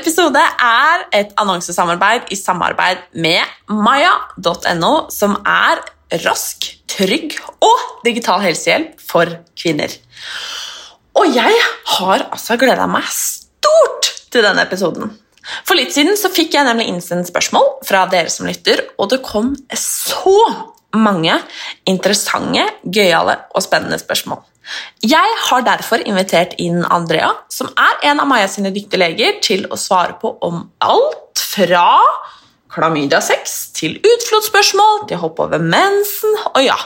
[0.00, 5.82] Episode er et annonsesamarbeid i samarbeid med maya.no, som er
[6.22, 9.92] rask, trygg og digital helsehjelp for kvinner.
[11.18, 11.64] Og jeg
[11.96, 15.10] har altså gleda meg stort til denne episoden.
[15.66, 19.22] For litt siden så fikk jeg nemlig innsendt spørsmål fra dere som lytter, og det
[19.26, 20.36] kom så
[20.96, 21.36] mange
[21.88, 24.42] interessante, gøyale og spennende spørsmål.
[25.02, 29.66] Jeg har derfor invitert inn Andrea, som er en av Maja sine dyktige leger, til
[29.70, 31.86] å svare på om alt fra
[32.74, 36.76] klamydia-sex til utflodspørsmål til hopp over mensen, og ja,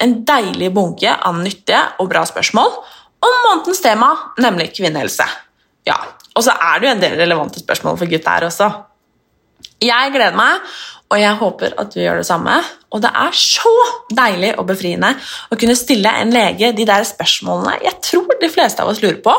[0.00, 2.72] en deilig bunke av nyttige og bra spørsmål
[3.20, 5.26] om månedens tema, nemlig kvinnehelse.
[5.88, 5.96] Ja,
[6.34, 8.70] og så er det jo en del relevante spørsmål for gutt her også.
[9.80, 10.60] Jeg gleder meg,
[11.10, 12.54] og jeg håper at du gjør det samme.
[12.94, 13.70] Og det er så
[14.14, 15.10] deilig og befriende
[15.50, 19.18] å kunne stille en lege de der spørsmålene jeg tror de fleste av oss lurer
[19.24, 19.34] på,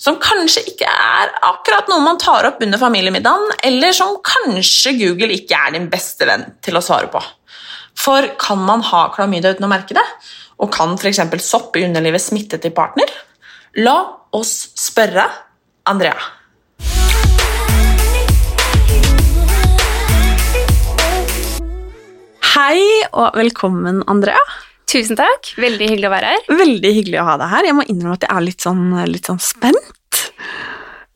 [0.00, 5.32] som kanskje ikke er akkurat noe man tar opp under familiemiddagen, eller som kanskje Google
[5.36, 7.22] ikke er din beste venn til å svare på.
[8.00, 10.06] For kan man ha klamydia uten å merke det?
[10.60, 11.20] Og kan f.eks.
[11.44, 13.08] sopp i underlivet smitte til partner?
[13.80, 13.96] La
[14.36, 15.28] oss spørre
[15.88, 16.39] Andrea.
[22.50, 22.80] Hei
[23.14, 24.40] og velkommen, Andrea.
[24.90, 25.52] Tusen takk.
[25.60, 26.46] Veldig hyggelig å være her.
[26.60, 27.68] Veldig hyggelig å ha deg her.
[27.68, 30.22] Jeg må innrømme at jeg er litt sånn, litt sånn spent.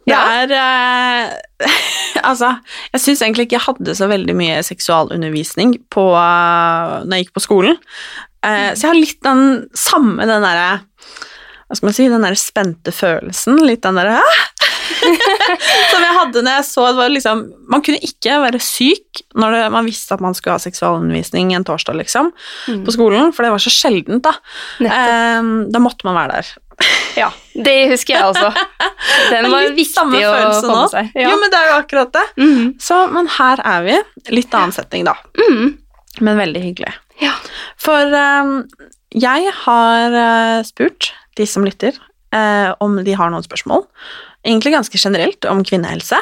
[0.05, 0.21] Det Ja.
[0.45, 1.71] er eh,
[2.29, 2.51] Altså,
[2.93, 7.35] jeg syns egentlig ikke jeg hadde så veldig mye seksualundervisning på, eh, når jeg gikk
[7.41, 7.79] på skolen.
[8.45, 10.83] Eh, så jeg har litt den samme den derre
[11.65, 13.59] Hva skal man si, den derre spente følelsen.
[13.65, 14.21] Litt den derre?
[15.93, 19.55] Som jeg hadde når jeg så det var liksom Man kunne ikke være syk når
[19.57, 22.31] det, man visste at man skulle ha seksualundervisning en torsdag, liksom,
[22.69, 22.85] Mm.
[22.87, 24.33] på skolen, for det var så sjeldent, da.
[24.81, 26.53] Eh, da måtte man være der.
[27.21, 28.49] Ja, det husker jeg også.
[29.31, 30.87] Den var viktig å komme nå.
[30.91, 31.13] seg.
[31.15, 31.29] Ja.
[31.31, 32.25] Jo, men det er jo akkurat det.
[32.41, 32.73] Mm.
[32.83, 33.99] Så, men her er vi.
[34.35, 35.15] Litt annen setting, da.
[35.39, 35.77] Mm.
[36.27, 36.95] Men veldig hyggelig.
[37.23, 37.31] Ja.
[37.81, 38.57] For um,
[39.15, 41.95] jeg har uh, spurt de som lytter,
[42.35, 43.87] eh, om de har noen spørsmål.
[44.45, 46.19] Egentlig ganske generelt om kvinnehelse.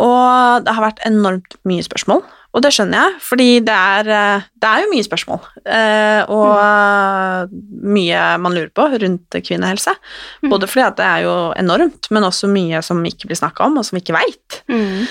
[0.00, 2.22] Og det har vært enormt mye spørsmål.
[2.52, 5.40] Og det skjønner jeg, fordi det er, eh, det er jo mye spørsmål.
[5.64, 7.48] eh, Og
[7.82, 9.94] mye man lurer på rundt kvinnehelse.
[10.42, 10.50] Mm.
[10.50, 13.78] Både fordi at det er jo enormt, men også mye som ikke blir snakka om,
[13.78, 14.62] og som vi ikke veit.
[14.68, 15.06] Mhm.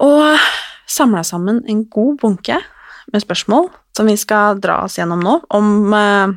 [0.00, 0.38] Og
[0.88, 2.58] samla sammen en god bunke
[3.12, 6.32] med spørsmål som vi skal dra oss gjennom nå, om eh,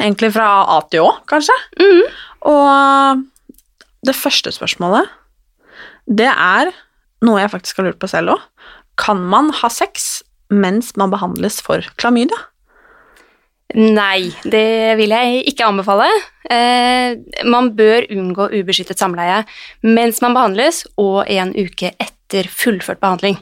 [0.00, 1.54] egentlig fra A til Å, kanskje.
[1.78, 2.02] Mhm.
[2.50, 3.24] Og
[4.06, 5.10] det første spørsmålet,
[6.10, 6.72] det er
[7.22, 8.46] noe jeg faktisk har lurt på selv òg.
[9.00, 12.38] Kan man ha sex mens man behandles for klamydia?
[13.72, 16.08] Nei, det vil jeg ikke anbefale.
[16.52, 17.14] Eh,
[17.48, 19.38] man bør unngå ubeskyttet samleie
[19.86, 23.38] mens man behandles, og en uke etter fullført behandling.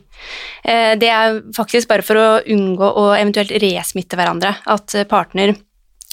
[0.62, 4.54] Eh, det er faktisk bare for å unngå å eventuelt resmitte hverandre.
[4.70, 5.56] At partner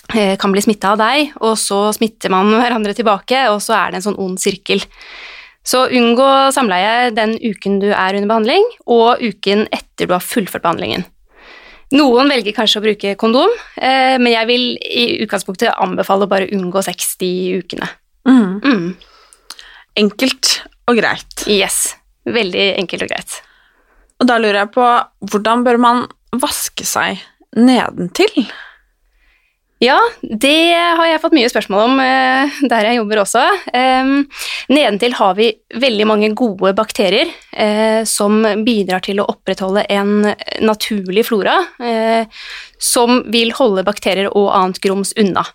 [0.08, 4.02] kan bli smitta av deg, og så smitter man hverandre tilbake, og så er det
[4.02, 4.84] en sånn ond sirkel.
[5.68, 10.64] Så unngå samleie den uken du er under behandling, og uken etter du har fullført
[10.64, 11.04] behandlingen.
[11.96, 16.50] Noen velger kanskje å bruke kondom, eh, men jeg vil i utgangspunktet anbefale å bare
[16.56, 17.32] unngå sex de
[17.62, 17.88] ukene.
[18.28, 18.60] Mm.
[18.64, 18.88] Mm.
[20.04, 20.58] Enkelt
[20.88, 21.48] og greit.
[21.48, 21.96] Yes.
[22.28, 23.38] Veldig enkelt og greit.
[24.20, 24.88] Og da lurer jeg på
[25.32, 26.04] hvordan bør man
[26.36, 27.22] vaske seg
[27.56, 28.48] nedentil?
[29.78, 33.44] Ja, det har jeg fått mye spørsmål om eh, der jeg jobber også.
[34.74, 40.32] Nedentil har vi veldig mange gode bakterier eh, som bidrar til å opprettholde en
[40.66, 42.26] naturlig flora, eh,
[42.82, 45.46] som vil holde bakterier og annet grums unna.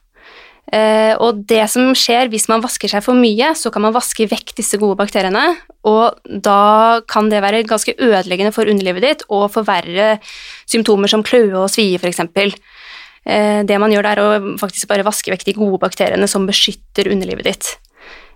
[0.72, 4.54] Og det som skjer hvis man vasker seg for mye, så kan man vaske vekk
[4.56, 5.42] disse gode bakteriene,
[5.84, 10.14] og da kan det være ganske ødeleggende for underlivet ditt og forverre
[10.70, 12.22] symptomer som kløe og svie, f.eks.
[13.26, 16.46] Eh, det man gjør, det er å faktisk bare vaske vekk de gode bakteriene som
[16.48, 17.72] beskytter underlivet ditt.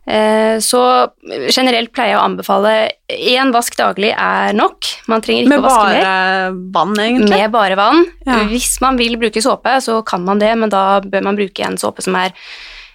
[0.06, 0.78] Eh, Så
[1.50, 2.74] generelt pleier jeg å anbefale
[3.10, 4.86] én vask daglig er nok.
[5.10, 5.98] Man trenger ikke å vaske mer.
[5.98, 7.40] Med bare vann, egentlig?
[7.40, 8.04] Med bare vann.
[8.26, 8.44] Ja.
[8.46, 11.76] Hvis man vil bruke såpe, så kan man det, men da bør man bruke en
[11.76, 12.30] såpe som er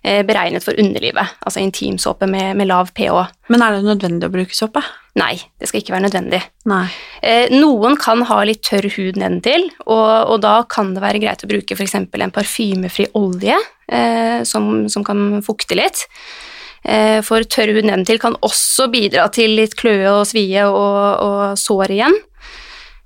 [0.01, 3.19] beregnet for underlivet, altså intimsåpe med, med lav pH.
[3.53, 4.81] Men er det nødvendig å bruke såpe?
[5.19, 6.39] Nei, det skal ikke være nødvendig.
[6.71, 6.85] Nei.
[7.19, 11.43] Eh, noen kan ha litt tørr hud nedentil, og, og da kan det være greit
[11.43, 11.97] å bruke f.eks.
[11.99, 13.57] en parfymefri olje
[13.91, 16.05] eh, som, som, kan fukte litt.
[16.87, 21.59] Eh, for tørr hud nedentil kan også bidra til litt kløe og svie og, og
[21.59, 22.15] sår igjen.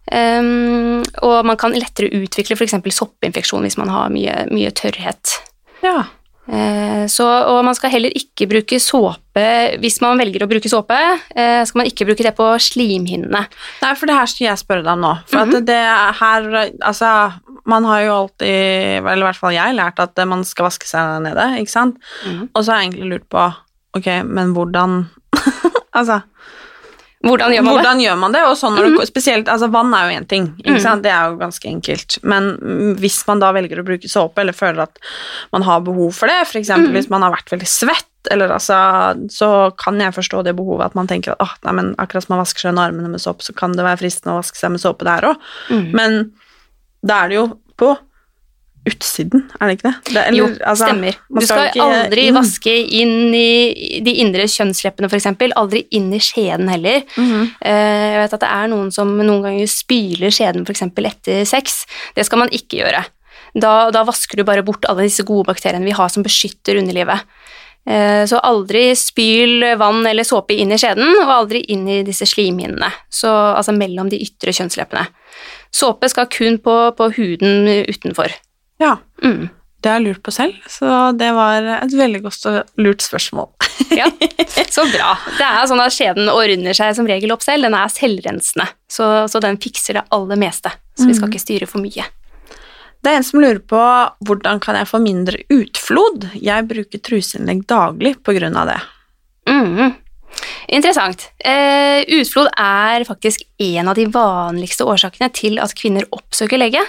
[0.06, 2.77] Um, og man kan lettere utvikle f.eks.
[2.94, 5.39] soppinfeksjon hvis man har mye, mye tørrhet.
[5.81, 6.03] Ja.
[6.47, 9.45] Eh, så, og man skal heller ikke bruke såpe
[9.81, 10.94] Hvis man velger å bruke såpe,
[11.33, 13.42] eh, skal man ikke bruke det på slimhinnene.
[13.81, 15.13] Nei, for det her skal jeg spørre deg om nå.
[15.25, 15.56] For Mhm.
[15.57, 15.81] at det
[16.19, 17.33] her Altså,
[17.65, 21.21] man har jo alltid, eller i hvert fall jeg, lært at man skal vaske seg
[21.25, 21.97] nede, ikke sant?
[22.25, 22.50] Mhm.
[22.53, 23.56] Og så har jeg egentlig lurt på
[23.98, 25.09] Ok, men hvordan
[25.95, 26.21] Altså,
[27.25, 27.75] Hvordan gjør man det?
[27.80, 28.42] hvordan gjør man det?
[28.45, 30.50] Og sånn når det, spesielt, altså Vann er jo én ting,
[30.81, 31.04] sant?
[31.06, 32.18] det er jo ganske enkelt.
[32.24, 35.01] Men mm, hvis man da velger å bruke såpe, eller føler at
[35.56, 36.69] man har behov for det, f.eks.
[36.69, 36.92] Mm.
[36.94, 38.77] hvis man har vært veldig svett, eller altså,
[39.33, 42.36] så kan jeg forstå det behovet at man tenker at oh, nei, men akkurat som
[42.36, 44.74] man vasker seg under armene med såpe, så kan det være fristende å vaske seg
[44.74, 45.45] med såpe der òg.
[45.69, 45.88] Mm.
[45.98, 46.19] Men
[47.06, 47.94] da er det jo på
[48.85, 50.13] utsiden, er det ikke det?
[50.13, 51.17] det eller, Jo, altså, stemmer.
[51.29, 52.37] Du skal ikke aldri inn.
[52.37, 55.27] vaske inn i de indre kjønnsleppene, f.eks.
[55.55, 57.01] Aldri inn i skjeden heller.
[57.17, 57.49] Mm -hmm.
[57.65, 60.81] Jeg vet at det er noen som noen ganger spyler skjeden f.eks.
[60.81, 61.85] etter sex.
[62.15, 63.05] Det skal man ikke gjøre.
[63.55, 67.19] Da, da vasker du bare bort alle disse gode bakteriene vi har som beskytter underlivet.
[67.88, 72.25] Eh, Så aldri spyl vann eller såpe inn i skjeden, og aldri inn i disse
[72.25, 75.05] slimhinnene, så, altså mellom de ytre kjønnsleppene.
[75.75, 78.33] Såpe skal kun på, på huden utenfor.
[78.81, 79.50] Ja, Mm.
[79.81, 83.50] det har jeg lurt på selv, så det var et veldig godt og lurt spørsmål.
[83.95, 84.07] Ja,
[84.72, 85.13] så bra.
[85.38, 87.63] Det er sånn at skjeden ordner seg som regel opp selv.
[87.68, 90.72] Den er selvrensende, så, så den fikser det aller meste.
[90.98, 92.04] Så vi skal ikke styre for mye.
[93.06, 93.80] Det er en som lurer på
[94.25, 96.25] hvordan kan jeg få mindre utflod?
[96.42, 98.80] Jeg bruker truseinnlegg daglig på grunn av det.
[99.51, 99.94] Mm.
[100.74, 101.27] Interessant.
[101.45, 106.81] Eh, utflod er faktisk en av de vanligste årsakene til at kvinner oppsøker lege.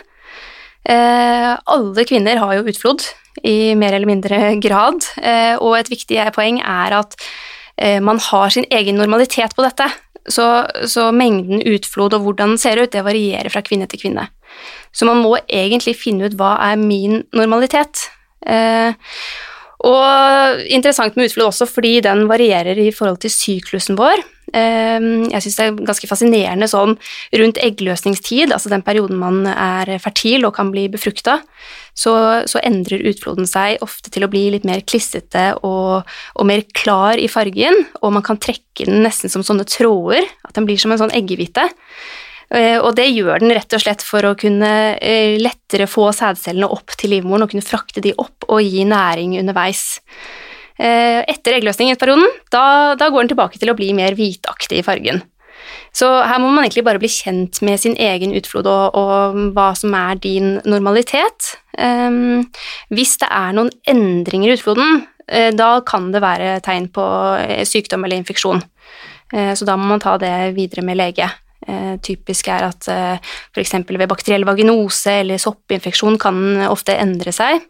[0.87, 3.03] Eh, alle kvinner har jo utflod
[3.47, 7.17] i mer eller mindre grad, eh, og et viktig poeng er at
[7.77, 9.89] eh, man har sin egen normalitet på dette.
[10.27, 10.47] Så,
[10.91, 14.27] så mengden utflod og hvordan den ser ut, det varierer fra kvinne til kvinne.
[14.91, 18.09] Så man må egentlig finne ut hva er min normalitet.
[19.87, 24.25] Og interessant med utflod også fordi den varierer i forhold til syklusen vår.
[24.57, 26.95] Eh, Jeg syns det er ganske fascinerende sånn
[27.41, 31.41] rundt eggløsningstid, altså den perioden man er fertil og kan bli befrukta,
[31.97, 32.13] så,
[32.49, 37.21] så endrer utfloden seg ofte til å bli litt mer klissete og, og mer klar
[37.21, 40.93] i fargen, og man kan trekke den nesten som sånne tråder, at den blir som
[40.93, 41.69] en sånn eggehvite.
[42.55, 46.69] Eh, Og det gjør den rett og slett for å kunne eh, lettere få sædcellene
[46.71, 49.99] opp til livmoren og kunne frakte de opp og gi næring underveis.
[50.77, 55.23] Eh, Etter eggløsningsperioden, da, da går den tilbake til å bli mer hvitaktig i fargen.
[55.97, 59.71] Så her må man egentlig bare bli kjent med sin egen utflod og, og hva
[59.79, 61.55] som er din normalitet.
[61.79, 62.45] Um,
[62.93, 65.01] hvis det er noen endringer i utfloden,
[65.33, 67.07] uh, da kan det være tegn på
[67.41, 68.63] eh, sykdom eller infeksjon.
[69.33, 71.31] Uh, så da må man ta det videre med lege.
[71.67, 73.79] Uh, typisk er at f.eks.
[73.89, 77.65] ved bakteriell vaginose eller soppinfeksjon kan ofte endre seg.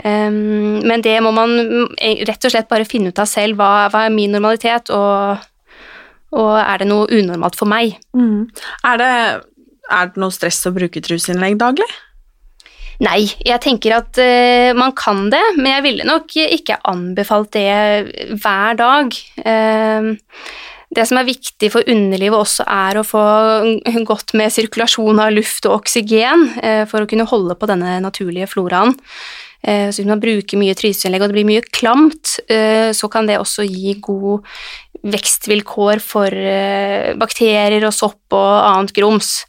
[0.00, 1.94] Um, men det må man mm,
[2.28, 3.60] rett og slett bare finne ut av selv.
[3.60, 5.40] Hva, hva er min normalitet, og,
[6.36, 7.98] og er det noe unormalt for meg?
[8.14, 9.10] Er, det,
[9.90, 11.88] er det noe stress å bruke truseinnlegg daglig?
[13.00, 18.34] Nei, jeg tenker at uh, man kan det, men jeg ville nok ikke anbefalt det
[18.42, 19.16] hver dag.
[19.40, 20.10] Eh,
[20.90, 23.22] det som er viktig for underlivet også, er å få
[24.10, 28.50] godt med sirkulasjon av luft og oksygen eh, for å kunne holde på denne naturlige
[28.50, 28.96] floraen.
[29.62, 33.28] Eh, så hvis man bruker mye tryseinnlegg og det blir mye klamt, eh, så kan
[33.28, 34.46] det også gi god
[35.10, 39.42] vekstvilkår for eh, bakterier og sopp og annet grums.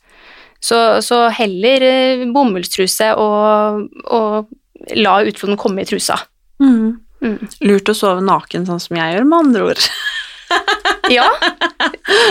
[0.61, 4.51] Så, så heller bomullstruse og, og
[4.97, 6.19] la utfloden komme i trusa.
[6.61, 6.99] Mm.
[7.65, 9.87] Lurt å sove naken, sånn som jeg gjør, med andre ord.
[11.11, 11.25] Ja,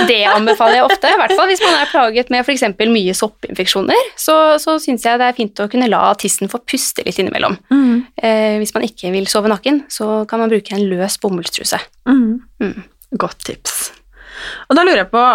[0.09, 1.11] det anbefaler jeg ofte.
[1.13, 2.63] I hvert fall hvis man er plaget med f.eks.
[2.89, 4.07] mye soppinfeksjoner.
[4.17, 7.59] Så, så syns jeg det er fint å kunne la tissen få puste litt innimellom.
[8.17, 11.83] Eh, hvis man ikke vil sove naken, så kan man bruke en løs bomullstruse.
[12.09, 12.73] Mm.
[13.21, 13.91] Godt tips.
[14.71, 15.27] Og da lurer jeg på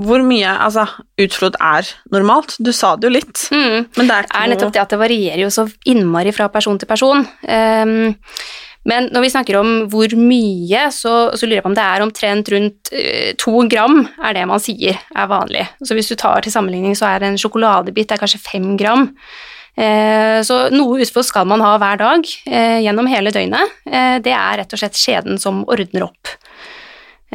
[0.00, 0.86] hvor mye altså,
[1.20, 2.56] utflod er normalt.
[2.58, 3.84] Du sa det jo litt, Mm.
[3.98, 6.80] men det er ikke er nettopp det at det varierer jo så innmari fra person
[6.80, 7.20] til person.
[7.46, 8.14] Ehm,
[8.88, 12.04] Men når vi snakker om hvor mye, så, så lurer jeg på om det er
[12.04, 15.64] omtrent rundt eh, to gram er det man sier er vanlig.
[15.80, 19.08] Så hvis du tar til sammenligning, så er en sjokoladebit er kanskje fem gram.
[19.74, 23.80] Eh, så noe utfor skal man ha hver dag eh, gjennom hele døgnet.
[23.84, 26.36] Det er rett og slett skjeden som ordner opp.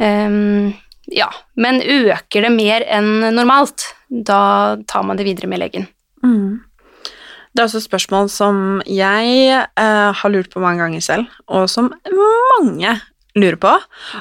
[0.00, 0.72] Ehm,
[1.10, 5.86] ja, men øker det mer enn normalt, da tar man det videre med legen.
[6.24, 6.60] Mm.
[7.50, 11.90] Det er også spørsmål som jeg eh, har lurt på mange ganger selv, og som
[12.06, 12.94] mange
[13.38, 13.72] lurer på.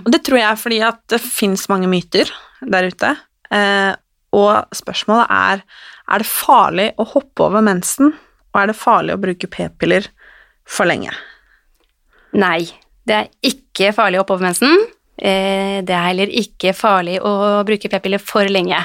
[0.01, 2.31] Og det tror jeg er fordi at det fins mange myter
[2.65, 3.13] der ute.
[3.53, 3.93] Eh,
[4.33, 5.63] og spørsmålet er
[6.09, 8.15] er det farlig å hoppe over mensen,
[8.49, 10.07] og er det farlig å bruke p-piller
[10.65, 11.13] for lenge?
[12.33, 12.65] Nei,
[13.05, 14.87] det er ikke farlig å hoppe over mensen.
[15.19, 18.81] Eh, det er heller ikke farlig å bruke p-piller for lenge.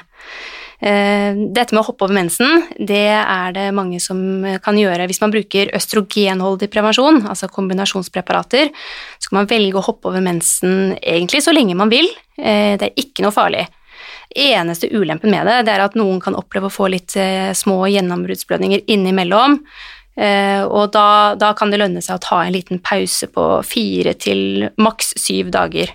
[0.82, 4.18] Eh, dette med å hoppe over mensen, det er det mange som
[4.64, 8.72] kan gjøre hvis man bruker østrogenholdig prevensjon, altså kombinasjonspreparater.
[9.18, 12.10] Så kan man velge å hoppe over mensen egentlig så lenge man vil.
[12.38, 13.66] Eh, det er ikke noe farlig.
[14.34, 17.84] Eneste ulempen med det, det er at noen kan oppleve å få litt eh, små
[17.94, 19.60] gjennombruddsblødninger innimellom.
[20.14, 24.68] Og da, da, kan det lønne seg å ta en liten pause på fire til
[24.78, 25.90] maks syv dager.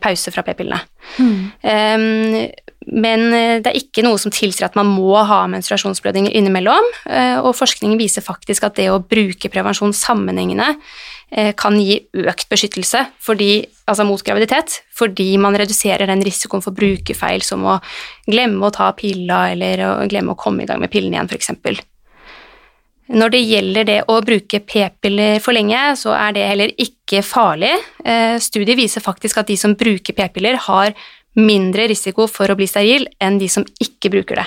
[0.00, 0.78] Pause fra p-pillene.
[1.20, 2.46] Mm.
[2.86, 7.38] Men eh, det er ikke noe som tilsier at man må ha menstruasjonsblødninger innimellom, eh,
[7.40, 10.68] og forskningen viser faktisk at det å bruke prevensjon sammenhengende
[11.32, 16.76] eh, kan gi økt beskyttelse fordi, altså mot graviditet, fordi man reduserer den risikoen for
[16.76, 17.80] brukerfeil som å
[18.28, 21.86] glemme å ta pilla eller å glemme å komme i gang med pillene igjen, f.eks.
[23.06, 27.70] Når det gjelder det å bruke p-piller for lenge, så er det heller ikke farlig.
[28.42, 30.90] Studier viser faktisk at de som bruker p-piller, har
[31.38, 34.46] mindre risiko for å bli steril enn de som ikke bruker det.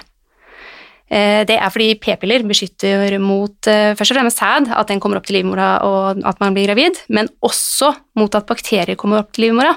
[1.10, 5.18] Eh, det er fordi p-piller beskytter mot eh, først og fremst sæd, at den kommer
[5.18, 9.34] opp til livmora og at man blir gravid, men også mot at bakterier kommer opp
[9.34, 9.74] til livmora.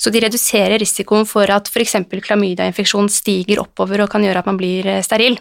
[0.00, 1.96] Så de reduserer risikoen for at f.eks.
[2.24, 5.40] klamydiainfeksjon stiger oppover og kan gjøre at man blir eh, steril.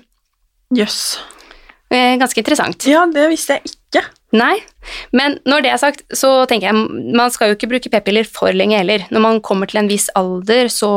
[0.76, 1.04] Jøss.
[1.20, 1.39] Yes.
[1.90, 2.86] Ganske interessant.
[2.86, 4.04] Ja, det visste jeg ikke.
[4.30, 4.60] Nei,
[5.10, 8.54] men når det er sagt, så tenker jeg man skal jo ikke bruke p-piller for
[8.54, 9.08] lenge heller.
[9.10, 10.90] Når man kommer til en viss alder, så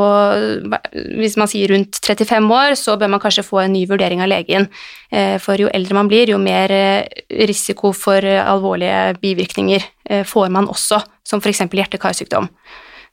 [1.17, 4.29] hvis man sier rundt 35 år, så bør man kanskje få en ny vurdering av
[4.29, 4.69] legen.
[5.09, 10.53] Eh, for jo eldre man blir, jo mer eh, risiko for alvorlige bivirkninger eh, får
[10.53, 11.65] man også, som f.eks.
[11.73, 12.51] hjerte-karsykdom.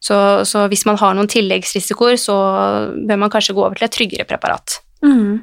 [0.05, 0.19] Så,
[0.49, 2.37] så, hvis man har noen tilleggsrisikoer, så
[2.93, 4.83] bør man kanskje gå over til et tryggere preparat.
[5.01, 5.41] Mm.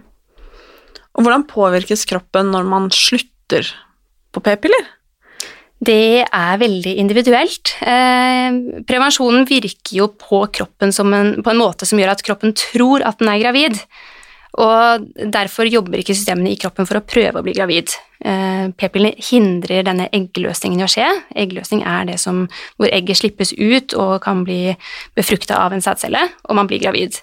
[1.17, 3.73] Og hvordan påvirkes kroppen når man slutter
[4.33, 4.93] på p-piller?
[5.77, 7.75] Det er veldig individuelt.
[7.85, 13.05] Eh, prevensjonen virker jo på kroppen en, på en måte som gjør at kroppen tror
[13.05, 13.81] at den er gravid.
[14.57, 17.93] Og derfor jobber ikke systemene i kroppen for å prøve å bli gravid.
[18.25, 21.09] Eh, p-pillene hindrer denne eggløsningen i å skje.
[21.37, 22.47] Eggløsning er det som,
[22.77, 24.73] hvor egget slippes ut og kan bli
[25.17, 27.21] befrukta av en sædcelle, og man blir gravid.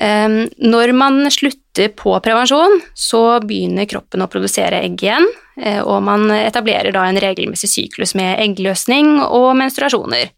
[0.00, 5.26] Ehm, når man slutter på prevensjon, så begynner kroppen å produsere egg igjen,
[5.60, 10.32] eh, og man etablerer da en regelmessig syklus med eggløsning og menstruasjoner.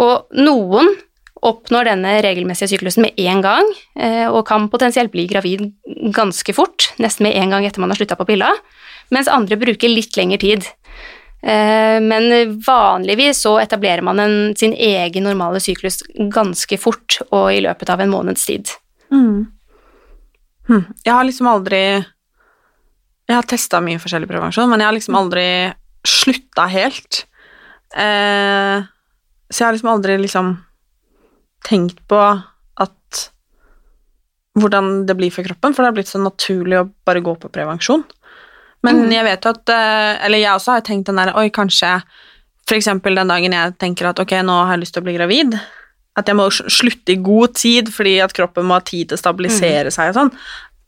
[0.00, 0.94] Og noen
[1.44, 5.72] oppnår denne regelmessige syklusen med én gang, eh, og kan potensielt bli gravid
[6.14, 8.50] ganske fort, nesten med en gang etter man har slutta på pilla,
[9.10, 10.66] mens andre bruker litt lengre tid.
[11.42, 16.02] Eh, men vanligvis så etablerer man en, sin egen normale syklus
[16.34, 18.72] ganske fort og i løpet av en måneds tid.
[19.14, 19.46] Mm.
[20.68, 20.84] Hm.
[21.04, 21.80] Jeg har liksom aldri
[23.28, 25.48] Jeg har testa mye forskjellig prevensjon, men jeg har liksom aldri
[26.06, 27.24] slutta helt.
[27.92, 28.86] Eh,
[29.48, 30.54] så jeg har liksom aldri liksom
[31.68, 33.22] tenkt på at
[34.58, 37.50] hvordan det blir for kroppen, for det har blitt så naturlig å bare gå på
[37.52, 38.04] prevensjon.
[38.86, 39.12] Men mm.
[39.12, 41.96] jeg vet at eh, Eller jeg også har tenkt den der Oi, kanskje
[42.68, 42.90] f.eks.
[43.02, 45.54] den dagen jeg tenker at ok, nå har jeg lyst til å bli gravid,
[46.20, 49.22] at jeg må slutte i god tid fordi at kroppen må ha tid til å
[49.22, 49.94] stabilisere mm.
[49.94, 50.32] seg og sånn.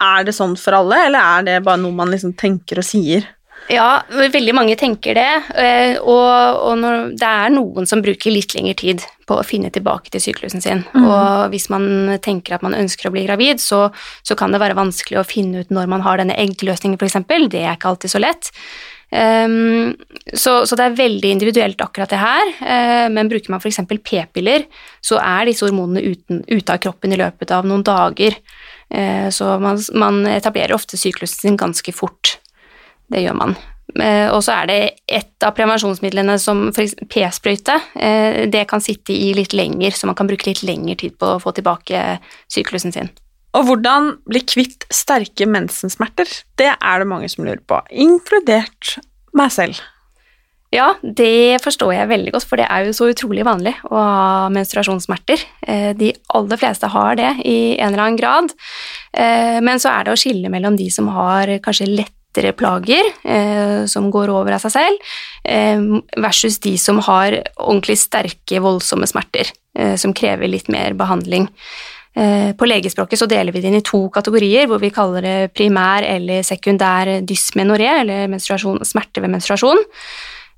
[0.05, 3.25] Er det sånn for alle, eller er det bare noe man liksom tenker og sier?
[3.73, 5.31] Ja, veldig mange tenker det.
[5.57, 9.71] Eh, og, og når, det er noen som bruker litt lengre tid på å finne
[9.71, 10.85] tilbake til syklusen sin.
[10.91, 11.07] Mm.
[11.07, 13.87] Og hvis man tenker at man ønsker å bli gravid, så,
[14.27, 17.21] så, kan det være vanskelig å finne ut når man har denne eggløsningen, f.eks.
[17.53, 18.51] Det er ikke alltid så lett.
[19.11, 19.97] Um,
[20.35, 23.81] så, så, det er veldig individuelt akkurat det her, uh, men bruker man f.eks.
[24.07, 24.69] p-piller,
[25.03, 28.39] så er disse hormonene uten, ute av kroppen i løpet av noen dager.
[28.91, 32.39] Uh, så man, man etablerer ofte syklusen sin ganske fort.
[33.11, 33.59] Det gjør man.
[33.99, 34.79] Eh, og så er det
[35.11, 37.79] et av prevensjonsmidlene som p-sprøyte.
[37.97, 41.35] Eh, det kan sitte i litt lenger, så man kan bruke litt lengre tid på
[41.35, 42.19] å få tilbake
[42.51, 43.11] syklusen sin.
[43.59, 46.29] Og hvordan bli kvitt sterke mensensmerter?
[46.61, 48.99] Det er det mange som lurer på, inkludert
[49.37, 49.81] meg selv.
[50.71, 54.45] Ja, det forstår jeg veldig godt, for det er jo så utrolig vanlig å ha
[54.55, 55.43] menstruasjonssmerter.
[55.67, 58.55] Eh, de aller fleste har det i en eller annen grad,
[59.11, 61.89] men så er det å skille mellom de som har kanskje
[62.31, 64.99] lettere plager, eh, som går over av seg selv,
[66.17, 69.51] versus de som har ordentlig sterke, voldsomme smerter,
[69.97, 71.49] som krever litt mer behandling.
[72.15, 76.05] På legespråket så deler vi det inn i to kategorier, hvor vi kaller det primær
[76.05, 79.81] eller sekundær dysmenoré, eller smerte ved menstruasjon.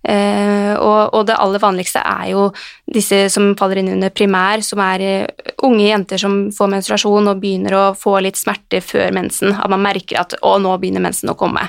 [0.03, 2.49] Uh, og, og, det aller vanligste er jo
[2.91, 7.43] disse som faller inn under primær, som er uh, unge jenter som får menstruasjon og
[7.43, 9.55] begynner å få litt smerter før mensen.
[9.55, 11.69] At man merker at 'å, nå begynner mensen å komme'.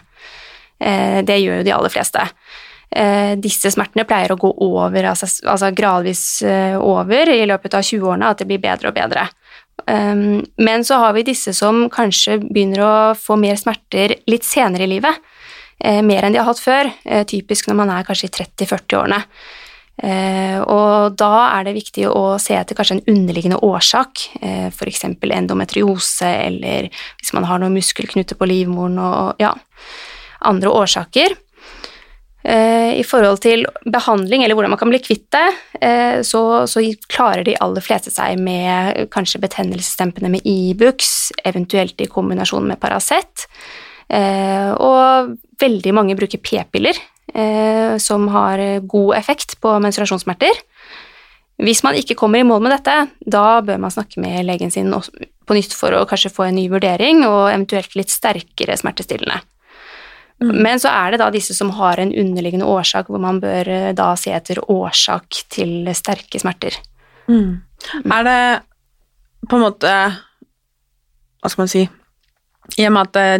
[0.81, 2.29] Uh, det gjør jo de aller fleste.
[3.41, 6.43] disse smertene pleier å gå over, altså, altså gradvis
[6.77, 9.23] over i løpet av 20-årene, at det blir bedre og bedre.
[9.87, 14.85] Um, men så har vi disse som kanskje begynner å få mer smerter litt senere
[14.85, 15.17] i livet
[15.83, 19.19] mer enn de har hatt før, eh, typisk når man er kanskje i 30-40-årene.
[19.93, 25.05] Eh, og da er det viktig å se etter kanskje en underliggende årsak, eh, f.eks.
[25.21, 29.53] endometriose, eller hvis man har noen muskelknuter på livmoren og ja,
[30.49, 31.37] andre årsaker.
[32.43, 35.45] Eh, I forhold til behandling, eller hvordan man kan bli kvitt det,
[35.79, 42.01] eh, så, så, klarer de aller fleste seg med kanskje betennelsesdempende med Ibux, e eventuelt
[42.03, 43.47] i kombinasjon med Paracet.
[44.09, 46.97] Eh, og veldig mange bruker p-piller,
[47.33, 50.63] eh, som har god effekt på menstruasjonssmerter.
[51.63, 52.95] Hvis man ikke kommer i mål med dette,
[53.29, 56.67] da bør man snakke med legen sin på nytt for å kanskje få en ny
[56.71, 59.39] vurdering, og eventuelt litt sterkere smertestillende.
[60.41, 60.55] Mm.
[60.65, 63.91] Men så er det da disse som har en underliggende årsak, hvor man bør eh,
[63.95, 66.75] da se etter årsak til sterke smerter.
[67.29, 67.61] Mm.
[68.03, 68.39] Er det
[69.47, 71.83] på en måte Hva skal man si
[72.79, 73.35] i og med at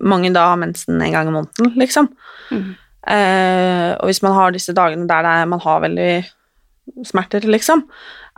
[0.00, 2.10] mange da har mensen en gang i måneden, liksom.
[2.50, 2.74] Mm.
[3.08, 6.12] Eh, og hvis man har disse dagene der er, man har veldig
[7.08, 7.84] smerter, liksom,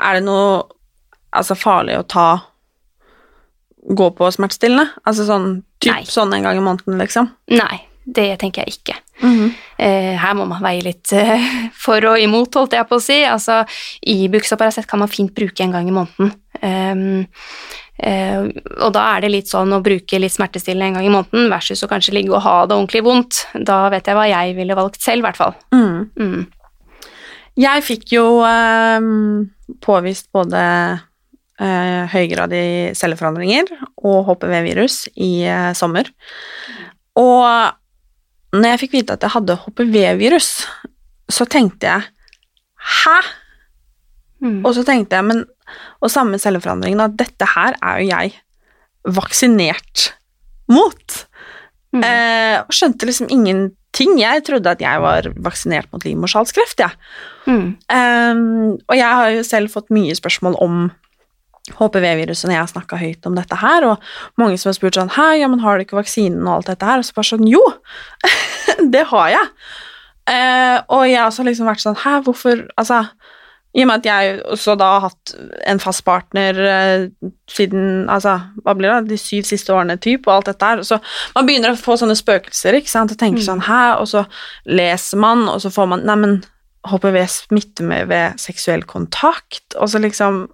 [0.00, 0.62] er det noe
[1.31, 2.29] altså, farlig å ta
[3.81, 4.90] Gå på smertestillende?
[5.09, 7.31] Altså sånn typ sånn en gang i måneden, liksom?
[7.57, 8.97] Nei, det tenker jeg ikke.
[9.23, 9.52] Mm -hmm.
[9.79, 11.40] eh, her må man veie litt eh,
[11.85, 13.25] for og imot, holdt jeg på å si.
[13.25, 13.64] Altså,
[14.02, 16.33] Ibux og Paracet kan man fint bruke en gang i måneden.
[16.62, 17.26] Um,
[18.00, 18.49] Uh,
[18.80, 21.85] og da er det litt sånn å bruke litt smertestillende en gang i måneden versus
[21.85, 23.42] å kanskje ligge og ha det ordentlig vondt.
[23.69, 25.54] Da vet jeg hva jeg ville valgt selv, i hvert fall.
[25.75, 26.08] Mm.
[26.17, 26.47] Mm.
[27.60, 29.08] Jeg fikk jo eh,
[29.84, 30.63] påvist både
[31.60, 35.45] eh, høygradig celleforandringer og HPV-virus i
[35.76, 36.08] sommer.
[37.21, 40.49] Og når jeg fikk vite at jeg hadde HPV-virus,
[41.30, 42.08] så tenkte jeg
[42.80, 43.19] Hæ?
[44.41, 44.60] Mm.
[44.65, 45.43] Og så tenkte jeg, men
[46.00, 48.39] og samme celleforandringen, at dette her er jo jeg
[49.17, 50.11] vaksinert
[50.71, 51.21] mot.
[51.97, 52.04] Mm.
[52.06, 54.17] Eh, skjønte liksom ingenting.
[54.21, 56.95] Jeg trodde at jeg var vaksinert mot livmorsalskreft, jeg.
[56.95, 57.50] Ja.
[57.50, 57.69] Mm.
[57.91, 60.83] Eh, og jeg har jo selv fått mye spørsmål om
[61.76, 65.13] HPV-viruset når jeg har snakka høyt om dette her, og mange som har spurt sånn
[65.15, 67.02] Hei, ja, men har du ikke vaksinen og alt dette her?
[67.02, 67.63] Og så bare sånn Jo,
[68.95, 69.50] det har jeg.
[70.30, 73.00] Eh, og jeg har også liksom vært sånn Hæ, hvorfor Altså
[73.71, 75.33] i og med at jeg også da har hatt
[75.71, 77.04] en fast partner eh,
[77.50, 80.83] siden altså, hva blir det, de syv siste årene typ, og alt dette her.
[80.87, 80.99] Så
[81.37, 83.47] man begynner å få sånne spøkelser ikke sant, og tenker mm.
[83.47, 83.83] sånn Hæ?
[84.02, 84.25] Og så
[84.67, 86.41] leser man, og så får man Neimen,
[86.91, 90.47] HPV smitter med ved seksuell kontakt, og så liksom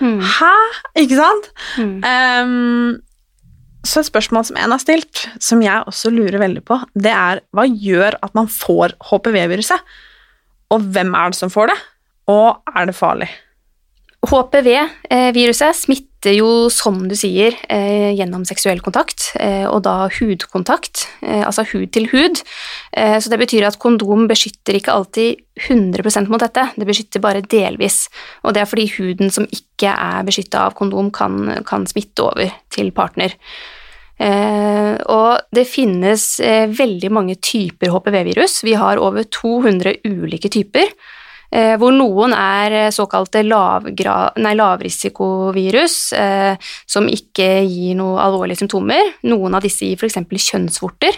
[0.00, 0.18] mm.
[0.38, 0.56] Hæ?
[1.04, 1.52] Ikke sant?
[1.76, 1.96] Mm.
[2.08, 7.12] Um, så et spørsmål som en har stilt, som jeg også lurer veldig på, det
[7.12, 9.96] er hva gjør at man får HPV-viruset?
[10.72, 11.80] Og hvem er det som får det?
[12.30, 13.30] Og er det farlig?
[14.22, 21.42] HPV-viruset smitter jo, som du sier, eh, gjennom seksuell kontakt, eh, og da hudkontakt, eh,
[21.42, 22.42] altså hud til hud.
[22.94, 28.08] Så det betyr at kondom beskytter ikke alltid 100% mot dette, det beskytter bare delvis.
[28.44, 32.52] Og det er fordi huden som ikke er beskytta av kondom, kan, kan, smitte over
[32.70, 33.32] til partner.
[34.20, 38.62] Og det finnes veldig mange typer HPV-virus.
[38.62, 40.92] Vi har over 200 ulike typer.
[41.52, 46.56] Eh, hvor noen er eh, såkalte lavrisikovirus eh,
[46.88, 49.10] som ikke gir noen alvorlige symptomer.
[49.28, 50.16] Noen av disse gir f.eks.
[50.32, 51.12] kjønnsvorter,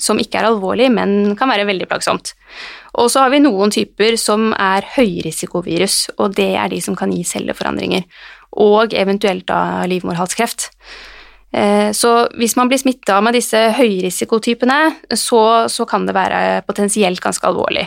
[0.00, 2.34] som ikke er alvorlig, men kan være veldig plagsomt.
[2.98, 7.12] Og så har vi noen typer som er høyrisikovirus, og det er de som kan
[7.14, 8.02] gi celleforandringer.
[8.58, 10.66] Og eventuelt da livmorhalskreft.
[11.94, 14.80] Så hvis man blir smitta med disse høyrisikotypene,
[15.18, 17.86] så, så kan det være potensielt ganske alvorlig.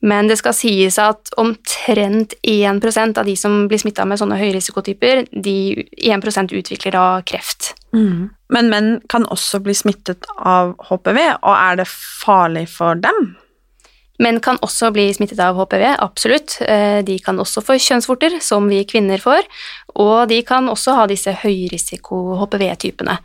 [0.00, 5.24] Men det skal sies at omtrent 1% av de som blir smitta med sånne høyrisikotyper,
[5.32, 5.56] de
[5.98, 7.72] 1 utvikler da kreft.
[7.94, 8.30] Mm.
[8.54, 13.34] Men menn kan også bli smittet av HPV, og er det farlig for dem?
[14.22, 16.56] Menn kan også bli smittet av HPV, absolutt.
[16.62, 19.46] Eh, De kan også få kjønnsvorter, som vi kvinner får,
[19.94, 23.18] og de kan også ha disse høyrisiko-HPV-typene.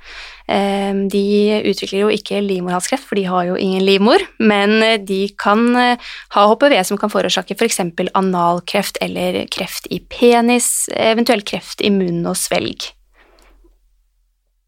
[0.48, 5.64] Eh, De utvikler jo ikke livmorhalskreft, for de har jo ingen livmor, men de kan
[5.80, 7.80] eh, ha HPV som kan forårsake f.eks.
[8.14, 12.92] analkreft eller kreft i penis, eventuelt kreft i munn og svelg.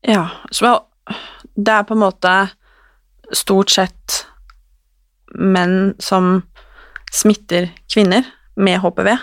[0.06, 0.78] Ja, så
[1.56, 2.34] det er på en måte
[3.34, 4.26] stort sett
[5.36, 6.44] menn som
[7.16, 9.16] smitter kvinner med HPV,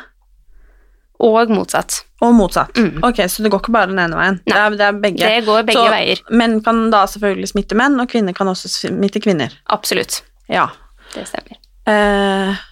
[1.22, 2.00] Og motsatt.
[2.22, 2.76] og motsatt.
[2.78, 3.00] Mm.
[3.06, 4.40] Ok, så det går ikke bare den ene veien.
[4.46, 5.22] Det er, det er begge.
[5.22, 6.22] Det går begge Så veier.
[6.30, 9.54] Menn kan da selvfølgelig smitte menn, og kvinner kan også smitte kvinner.
[9.74, 10.20] Absolutt.
[10.50, 10.68] Ja.
[11.14, 11.58] Det stemmer.
[11.86, 12.62] Eh,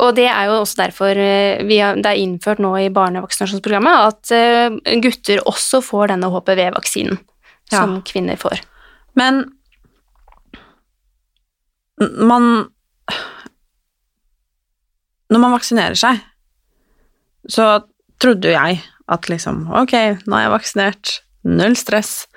[0.00, 4.06] Og det er jo også derfor eh, vi har, det er innført nå i barnevaksinasjonsprogrammet
[4.06, 7.18] at eh, gutter også får denne HPV-vaksinen
[7.70, 7.82] Ja.
[7.84, 8.62] som kvinner får.
[9.14, 9.44] men
[12.00, 12.68] man
[15.30, 16.20] Når man vaksinerer seg,
[17.50, 17.72] så
[18.20, 19.94] trodde jo jeg at liksom Ok,
[20.26, 21.14] nå er jeg vaksinert,
[21.48, 22.28] null stress.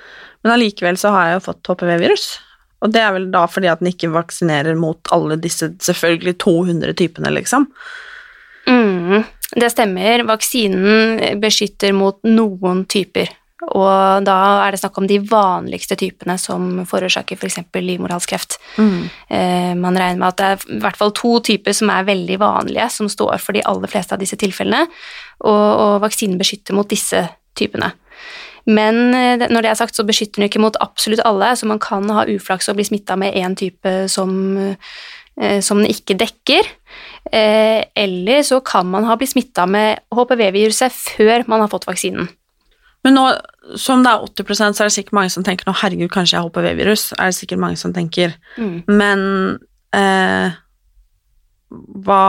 [0.43, 2.25] Men allikevel så har jeg jo fått HPV-virus.
[2.83, 6.97] Og det er vel da fordi at den ikke vaksinerer mot alle disse selvfølgelig 200
[6.99, 7.69] typene, liksom.
[8.67, 9.23] Mm,
[9.55, 10.25] det stemmer.
[10.27, 13.31] Vaksinen beskytter mot noen typer.
[13.63, 17.61] Og da er det snakk om de vanligste typene som forårsaker f.eks.
[17.73, 18.59] livmorhalskreft.
[18.77, 19.09] Mm.
[19.79, 22.89] man regner med at det er i hvert fall to typer som er veldig vanlige,
[22.91, 24.85] som står for de aller fleste av disse tilfellene,
[25.43, 27.23] og, og vaksinen beskytter mot disse
[27.57, 27.93] typene.
[28.69, 31.81] Men eh, når det er sagt, så beskytter den ikke mot absolutt alle, så man
[31.83, 34.31] kan ha uflaks og bli smitta med én type som,
[35.37, 36.69] eh, som den ikke dekker.
[37.31, 42.31] Eh, eller så kan man ha blitt smitta med HPV-viruset før man har fått vaksinen.
[43.03, 43.25] Men nå
[43.79, 46.43] som det er 80 så er det sikkert mange som tenker nå, herregud, kanskje jeg
[46.43, 47.11] har HPV-virus.
[47.17, 48.35] Er det sikkert mange som tenker.
[48.59, 48.73] Mm.
[48.91, 49.21] Men
[49.95, 50.55] eh,
[52.05, 52.23] hva,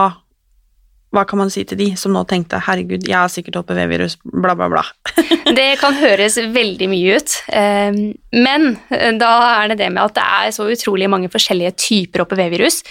[1.15, 4.55] hva kan man si til de som nå tenkte herregud, jeg har sikkert HPV-virus, bla,
[4.57, 4.85] bla, bla.
[5.59, 7.99] Det kan høres veldig mye ut, eh,
[8.33, 8.71] men
[9.19, 12.81] da er det det med at det er så utrolig mange forskjellige typer HPV-virus.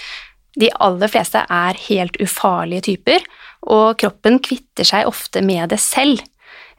[0.55, 3.25] De aller fleste er helt ufarlige typer,
[3.65, 6.21] og kroppen kvitter seg ofte med det selv.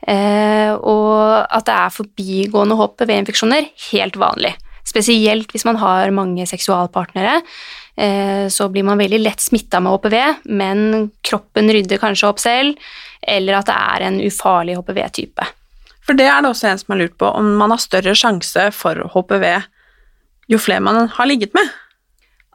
[0.06, 4.54] Eh, og at det er forbigående HPV-infeksjoner, helt vanlig.
[4.86, 7.40] Spesielt hvis man har mange seksualpartnere,
[7.98, 12.78] eh, så blir man veldig lett smitta med HPV, men kroppen rydder kanskje opp selv,
[13.26, 15.48] eller at det er en ufarlig HPV-type.
[16.06, 18.68] For det er det også en som har lurt på, om man har større sjanse
[18.76, 19.48] for HPV
[20.46, 21.68] jo flere man har ligget med.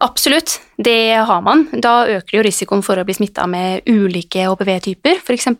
[0.01, 1.67] Absolutt, det har man.
[1.83, 5.51] Da øker jo risikoen for å bli smitta med ulike HPV-typer, f.eks.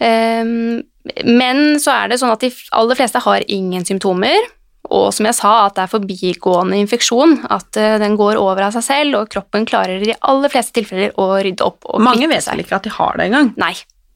[0.00, 0.82] Um,
[1.26, 4.50] men så er det sånn at de aller fleste har ingen symptomer,
[4.92, 8.74] og som jeg sa, at det er forbigående infeksjon, at eh, den går over av
[8.74, 12.28] seg selv, og kroppen klarer i de aller fleste tilfeller å rydde opp og Mange
[12.30, 13.52] vet vel ikke at de har det engang.
[13.62, 13.72] Nei,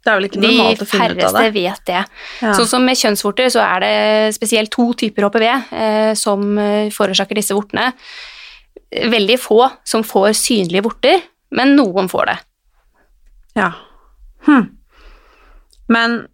[0.06, 1.52] Det er vel ikke de normalt å finne ut av færreste det.
[1.54, 2.02] vet det.
[2.42, 2.52] Ja.
[2.58, 7.40] Sånn som med kjønnsvorter, så er det spesielt to typer HPV eh, som eh, forårsaker
[7.40, 7.88] disse vortene.
[9.16, 11.24] Veldig få som får synlige vorter,
[11.56, 12.38] men noen får det.
[13.56, 13.72] Ja.
[14.46, 14.75] Hm.
[15.92, 16.24] Men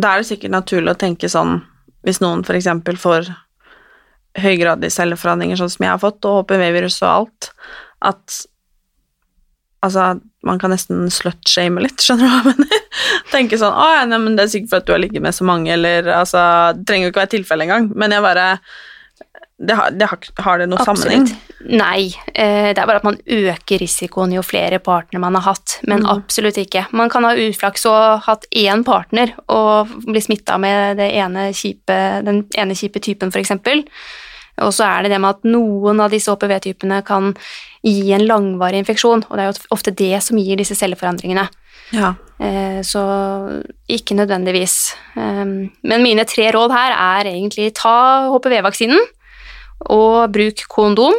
[0.00, 1.60] da er det sikkert naturlig å tenke sånn
[2.04, 3.30] hvis noen eksempel får
[4.38, 7.50] høygradige celleforandringer sånn som jeg har fått, og HPV-virus og alt,
[8.04, 8.40] at
[9.84, 10.08] altså,
[10.44, 12.80] man kan nesten slutshame litt, skjønner du hva jeg mener?
[13.32, 15.46] Tenke sånn, å ja, nei, men det er sikkert fordi du har ligget med så
[15.48, 16.42] mange, eller altså,
[16.76, 18.48] det trenger jo ikke være tilfelle engang, men jeg bare,
[19.66, 21.26] det har det, har, har det noe sammenheng?
[21.64, 25.78] Nei, eh, det er bare at man øker risikoen jo flere partnere man har hatt,
[25.88, 26.10] men Mm.
[26.18, 26.86] absolutt ikke.
[26.92, 31.96] Man kan ha uflaks og hatt én partner og bli smitta med det ene kjipe,
[32.26, 33.50] den ene kjipe typen, f.eks.
[34.62, 37.32] Og så er det det med at noen av disse HPV-typene kan
[37.82, 41.48] gi en langvarig infeksjon, og det er jo ofte det som gir disse celleforandringene.
[41.92, 42.14] Ja.
[42.40, 43.00] Eh, Så
[43.88, 44.94] ikke nødvendigvis.
[45.16, 45.44] Eh,
[45.82, 49.00] Men mine tre råd her er egentlig ta HPV-vaksinen,
[49.90, 51.14] og bruk kondom.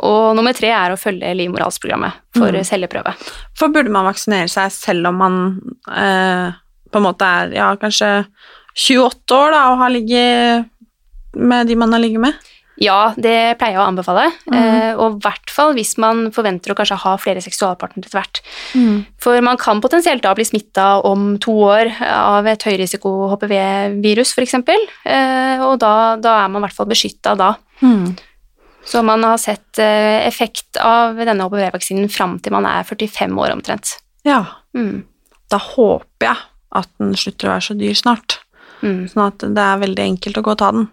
[0.00, 2.64] Og nummer tre er å følge livmorhalsprogrammet for Mm.
[2.64, 3.12] celleprøve.
[3.58, 5.36] For burde man vaksinere seg selv om man
[5.90, 6.52] eh,
[6.90, 8.24] på en måte er ja, kanskje
[8.74, 10.70] 28 år da, og har ligget
[11.36, 12.34] med de man har ligget med?
[12.80, 14.54] Ja, det pleier jeg å anbefale, Mm.
[14.56, 18.40] eh, og i hvert fall hvis man forventer å kanskje ha flere seksualpartnere etter hvert.
[19.20, 24.54] For man kan potensielt da bli smitta om to år av et høyrisiko HPV-virus f.eks.,
[25.04, 27.54] eh, og da, da er man i hvert fall beskytta da.
[27.82, 28.16] Mm.
[28.84, 33.52] Så man har sett eh, effekt av denne HPV-vaksinen fram til man er 45 år
[33.56, 33.98] omtrent.
[34.24, 35.04] Ja, Mm.
[35.50, 36.36] da håper jeg
[36.72, 38.38] at den slutter å være så dyr snart,
[38.82, 39.08] Mm.
[39.12, 40.88] sånn at det er veldig enkelt å gå og ta den.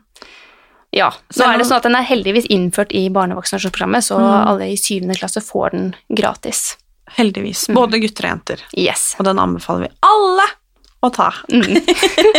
[0.92, 4.48] Ja, så er det sånn at Den er heldigvis innført i barnevaksinasjonsprogrammet, så Mm.
[4.48, 6.78] alle i syvende klasse får den gratis.
[7.18, 7.68] Heldigvis.
[7.70, 7.76] Mm.
[7.76, 8.60] Både gutter og jenter.
[8.76, 9.16] Yes.
[9.20, 10.48] Og den anbefaler vi alle
[11.08, 11.30] å ta.
[11.52, 11.80] Mm.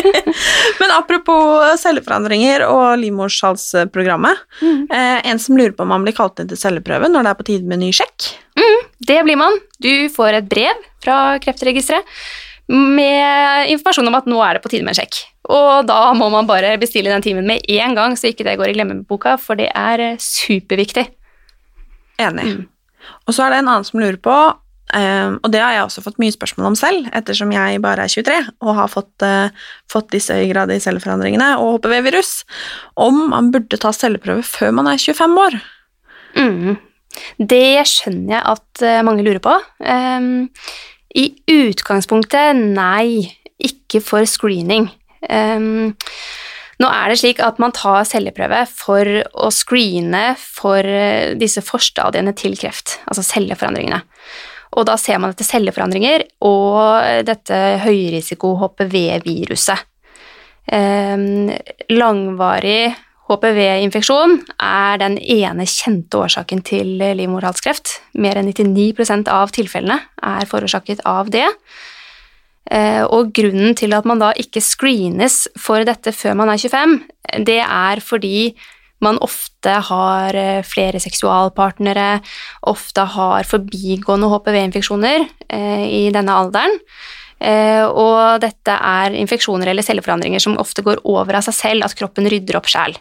[0.80, 4.44] Men apropos celleforandringer og livmorshalsprogrammet.
[4.60, 4.82] Mm.
[4.86, 7.40] Eh, en som lurer på om man blir kalt inn til celleprøve når det er
[7.40, 8.32] på tide med ny sjekk.
[9.08, 9.56] Det blir man.
[9.80, 12.06] Du får et brev fra Kreftregisteret
[12.68, 15.22] med informasjon om at nå er det på tide med en sjekk.
[15.48, 18.72] Og da må man bare bestille den timen med en gang, så ikke det går
[18.72, 21.06] i glemmeboka, for det er eh, superviktig.
[22.20, 22.44] Enig.
[22.44, 22.66] Mm.
[23.24, 24.36] Og så er det en annen som lurer på,
[24.96, 28.12] eh, og det har jeg også fått mye spørsmål om selv, ettersom jeg bare er
[28.12, 29.48] 23 og har fått, uh,
[29.90, 32.42] fått disse øyegradige celleforandringene og HPV-virus,
[32.96, 35.58] om man burde ta celleprøve før man er 25 år.
[36.38, 36.76] Mm.
[37.38, 39.54] Det skjønner jeg at eh, mange lurer på.
[39.80, 40.48] Um,
[41.16, 44.90] I utgangspunktet nei, ikke for screening.
[45.24, 45.96] Um,
[46.78, 52.34] nå er det slik at man tar celleprøve for å screene for eh, disse forstadiene
[52.38, 54.04] til kreft, altså celleforandringene.
[54.76, 59.78] Og da ser man etter celleforandringer og dette høyrisiko-HPV-viruset.
[60.68, 61.48] Ehm,
[61.88, 62.94] langvarig
[63.28, 67.98] HPV-infeksjon er den ene kjente årsaken til livmorhalskreft.
[68.20, 71.46] Mer enn 99% av tilfellene er forårsaket av det.
[72.70, 77.00] Eh, Og grunnen til at man da ikke screenes for dette før man er 25,
[77.44, 78.56] det er fordi
[79.04, 82.18] man ofte har eh, flere seksualpartnere,
[82.70, 86.78] ofte har forbigående HPV-infeksjoner eh, i denne alderen.
[87.38, 91.94] Eh, og dette er infeksjoner eller celleforandringer som ofte går over av seg selv, at
[91.98, 92.96] kroppen rydder opp sjæl.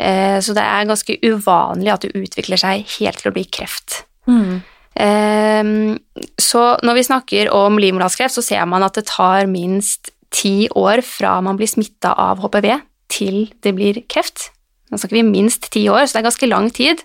[0.00, 4.04] Eh, så det er ganske uvanlig at det utvikler seg helt til å bli kreft.
[4.30, 4.60] Mm.
[6.38, 11.00] så når vi snakker om livmorhalskreft, så ser man at det tar minst ti år
[11.06, 12.68] fra man blir smitta av HPV
[13.10, 14.50] til det blir kreft.
[14.90, 17.02] Nå snakker vi minst ti år, så det er ganske lang tid.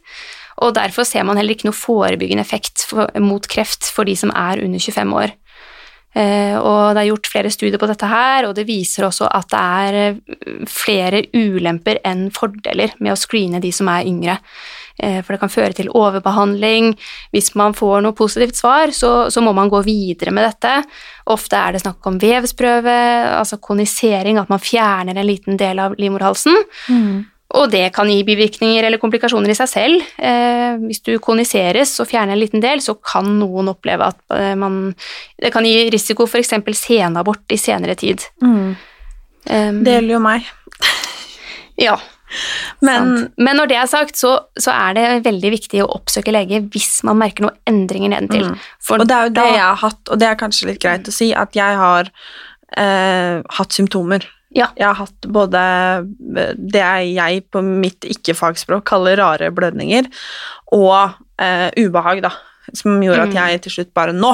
[0.64, 2.88] Og derfor ser man heller ikke noe forebyggende effekt
[3.22, 5.36] mot kreft for de som er under 25 år.
[6.16, 9.50] Eh, og det er gjort flere studier på dette her, og det viser også at
[9.52, 14.38] det er eh, flere ulemper enn fordeler med å screene de som er yngre.
[14.96, 16.94] Eh, for det kan føre til overbehandling.
[17.36, 20.78] Hvis man får noe positivt svar, så, så må man gå videre med dette.
[21.36, 22.98] Ofte er det snakk om vevsprøve,
[23.36, 26.64] altså konisering, at man fjerner en liten del av livmorhalsen.
[27.56, 30.08] Og det kan gi bivirkninger eller komplikasjoner i seg selv.
[30.18, 34.56] Eh, hvis du koniseres og fjerner en liten del, så kan noen oppleve at eh,
[34.60, 34.96] man
[35.40, 38.24] Det kan gi risiko for eksempel senabort i senere tid.
[38.42, 38.76] Um,
[39.86, 40.52] Det gjelder jo meg.
[41.88, 41.96] ja,
[42.82, 43.30] Men.
[43.38, 47.04] Men når det er sagt, så, så er det veldig viktig å oppsøke lege hvis
[47.08, 48.50] man merker noen endringer nedentil.
[48.52, 48.58] Mm.
[48.98, 51.16] Og det er jo det jeg har hatt, og det er kanskje litt greit å
[51.16, 52.10] si, at jeg har
[52.78, 54.26] eh, hatt symptomer.
[54.56, 54.70] Ja.
[54.80, 55.62] Jeg har hatt både
[56.56, 60.08] det jeg på mitt ikke-fagspråk kaller rare blødninger,
[60.72, 62.32] og eh, ubehag, da,
[62.74, 63.40] som gjorde at Mm.
[63.42, 64.32] jeg til slutt bare Nå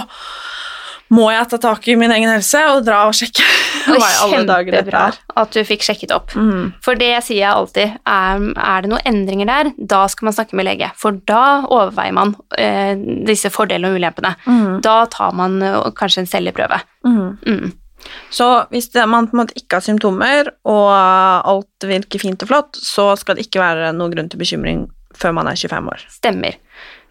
[1.11, 3.43] må jeg ta tak i min egen helse og dra og sjekke
[3.91, 5.17] hva i alle dager dette kjempebra er.
[5.41, 6.31] at du fikk sjekket opp.
[6.39, 6.69] Mm.
[6.85, 7.97] For det sier jeg alltid.
[8.07, 10.87] Er, er det noen endringer der, da skal man snakke med lege.
[10.95, 12.93] For da overveier man eh,
[13.27, 14.31] disse fordelene og ulempene.
[14.45, 14.79] Mm.
[14.85, 16.79] Da tar man eh, kanskje en celleprøve.
[17.03, 17.73] Mm.
[18.01, 18.31] Mm.
[18.31, 22.51] Så hvis det, man på en måte ikke har symptomer, og alt virker fint og
[22.51, 24.87] flott, så skal det ikke være noen grunn til bekymring
[25.17, 26.03] før man er 25 år.
[26.09, 26.57] Stemmer.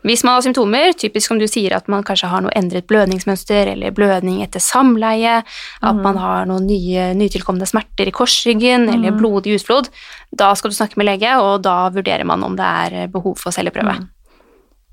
[0.07, 3.69] Hvis man har symptomer, typisk om du sier at man kanskje har noe endret blødningsmønster
[3.75, 9.59] eller blødning etter samleie, at man har noen nye, nytilkomne smerter i korsryggen eller blodig
[9.59, 9.91] utflod,
[10.33, 13.53] da skal du snakke med lege, og da vurderer man om det er behov for
[13.53, 13.99] celleprøve.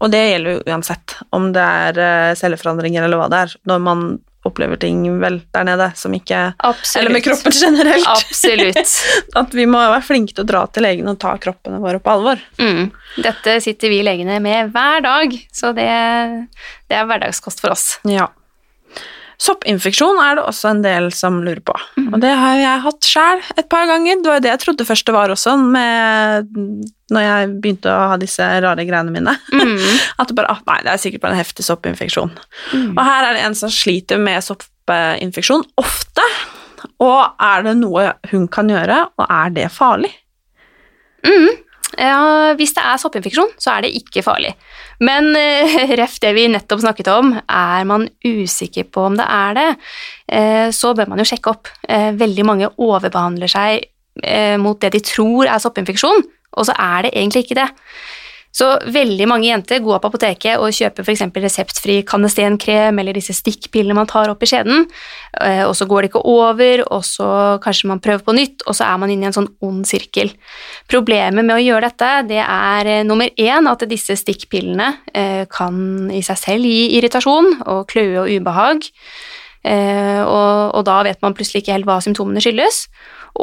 [0.04, 3.80] Og det gjelder jo uansett, om det er eh, celleforandringer eller hva det er, når
[3.82, 4.04] man
[4.48, 7.02] opplever ting vel der nede som ikke Absolutt.
[7.02, 8.08] Eller med kroppen generelt.
[8.08, 8.96] Absolutt.
[9.42, 12.14] At vi må være flinke til å dra til legen og ta kroppene våre på
[12.14, 12.42] alvor.
[12.62, 12.90] Mm.
[13.24, 15.92] Dette sitter vi legene med hver dag, så det,
[16.88, 17.88] det er hverdagskost for oss.
[18.08, 18.30] Ja.
[19.38, 21.74] Soppinfeksjon er det også en del som lurer på.
[22.08, 24.18] Og det har jeg hatt sjæl et par ganger.
[24.18, 26.50] Det var jo det jeg trodde først det var også, med,
[27.14, 29.36] når jeg begynte å ha disse rare greiene mine.
[29.54, 29.78] Mm.
[30.20, 32.34] At det bare ah, Nei, det er sikkert bare en heftig soppinfeksjon.
[32.74, 32.90] Mm.
[32.96, 36.26] Og her er det en som sliter med soppinfeksjon ofte.
[37.06, 40.16] Og er det noe hun kan gjøre, og er det farlig?
[41.28, 41.67] Mm.
[41.98, 44.54] Ja, hvis det er soppinfeksjon, så er det ikke farlig.
[45.02, 49.58] Men eh, ref det vi nettopp snakket om, er man usikker på om det er
[49.58, 49.68] det,
[50.30, 51.72] eh, så bør man jo sjekke opp.
[51.90, 53.94] Eh, veldig mange overbehandler seg
[54.58, 56.24] mot det de tror er soppinfeksjon,
[56.58, 57.68] og så er det egentlig ikke det.
[58.58, 61.24] Så veldig mange jenter går på apoteket og kjøper f.eks.
[61.44, 64.88] reseptfri kanestenkrem eller disse stikkpillene man tar opp i skjeden,
[65.46, 67.30] eh, og så går det ikke over, og så
[67.62, 70.34] kanskje man prøver på nytt, og så er man inne i en sånn ond sirkel.
[70.90, 76.10] Problemet med å gjøre dette, det er eh, nummer én at disse stikkpillene eh, kan
[76.10, 78.90] i seg selv gi irritasjon og kløe og ubehag.
[79.68, 82.86] Og, og, da vet man plutselig ikke helt hva symptomene skyldes.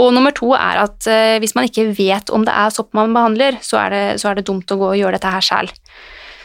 [0.01, 3.15] Og nummer to er at eh, hvis man ikke vet om det er sopp man
[3.15, 5.71] behandler, så er det, så er det dumt å gå og gjøre dette her sjæl.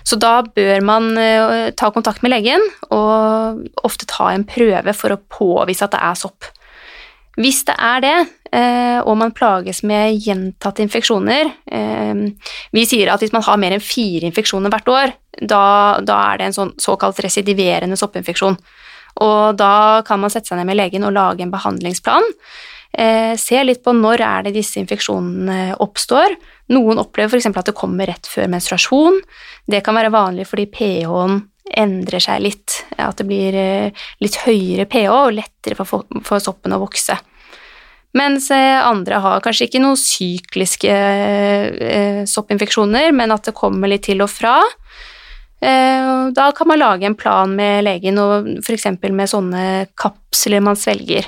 [0.08, 2.64] Så da bør man eh, ta kontakt med legen
[2.94, 6.50] og ofte ta en prøve for å påvise at det er sopp.
[7.40, 8.18] Hvis det er det,
[8.58, 11.54] eh, og man plages med gjentatte infeksjoner
[12.76, 15.64] Vi sier at hvis man har mer enn fire infeksjoner hvert år, da,
[16.04, 18.58] da er det en sånn såkalt residiverende soppinfeksjon.
[19.26, 22.28] Og da kan man sette seg ned med legen og lage en behandlingsplan
[22.92, 26.34] Eh, se litt på når er det disse infeksjonene oppstår.
[26.74, 27.50] Noen opplever f.eks.
[27.52, 29.20] at det kommer rett før menstruasjon.
[29.70, 31.44] Det kan være vanlig fordi pH-en
[31.80, 36.74] endrer seg litt, at det blir eh, litt høyere pH og lettere for, for soppen
[36.74, 37.14] å vokse.
[38.18, 44.08] Mens eh, andre har kanskje ikke noen sykliske eh, soppinfeksjoner, men at det kommer litt
[44.10, 44.58] til og fra.
[45.60, 48.88] Eh, da kan man lage en plan med legen, og f.eks.
[49.04, 49.64] med sånne
[50.00, 51.28] kapsler man svelger.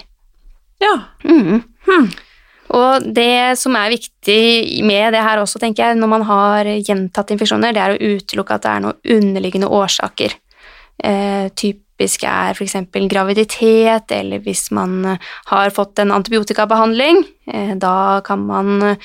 [0.82, 0.96] Ja.
[1.28, 1.64] Mm.
[1.88, 2.12] Hmm.
[2.72, 7.36] Og det som er viktig med det her også, tenker jeg, når man har gjentatte
[7.36, 10.38] infeksjoner, det er å utelukke at det er noen underliggende årsaker.
[11.04, 12.78] Eh, typisk er f.eks.
[13.12, 15.18] graviditet, eller hvis man
[15.52, 17.26] har fått en antibiotikabehandling.
[17.52, 18.96] Eh, da kan man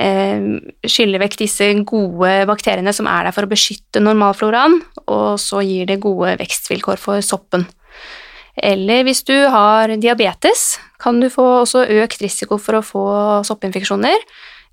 [0.00, 0.46] eh,
[0.86, 5.88] skylle vekk disse gode bakteriene som er der for å beskytte normalfloraen, og så gir
[5.90, 7.66] det gode vekstvilkår for soppen.
[8.58, 13.08] Eller hvis du har diabetes, kan du få også økt risiko for å få
[13.46, 14.24] soppinfeksjoner,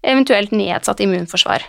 [0.05, 1.65] eventuelt nedsatt immunforsvar.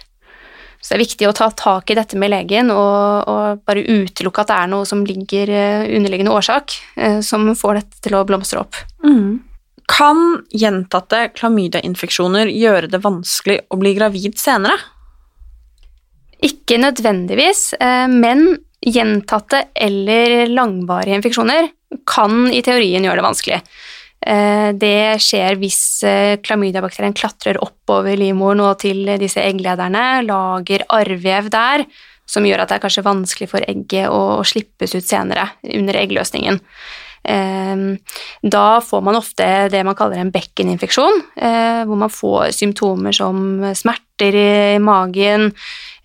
[0.80, 4.44] Så det er viktig å ta tak i dette med legen og, og bare utelukke
[4.44, 8.24] at det er noe som ligger eh, underliggende årsak eh, som får dette til å
[8.28, 8.78] blomstre opp.
[9.02, 9.40] Mm.
[9.86, 14.74] Kan gjentatte klamydiainfeksjoner gjøre det vanskelig å bli gravid senere?
[16.44, 18.48] Ikke nødvendigvis, eh, men
[18.86, 21.70] gjentatte eller langvarige infeksjoner
[22.06, 23.60] kan i teorien gjøre det vanskelig.
[24.26, 31.50] Eh, det skjer hvis eh, klamydiabakterien klatrer oppover livmoren og til disse egglederne, lager arrvev
[31.54, 31.86] der,
[32.26, 36.58] som gjør at det er kanskje vanskelig for egget å slippes ut senere under eggløsningen.
[37.26, 37.82] Eh,
[38.46, 41.22] da får man ofte det man kaller en bekkeninfeksjon,
[41.86, 45.50] hvor man får symptomer som smerter i magen,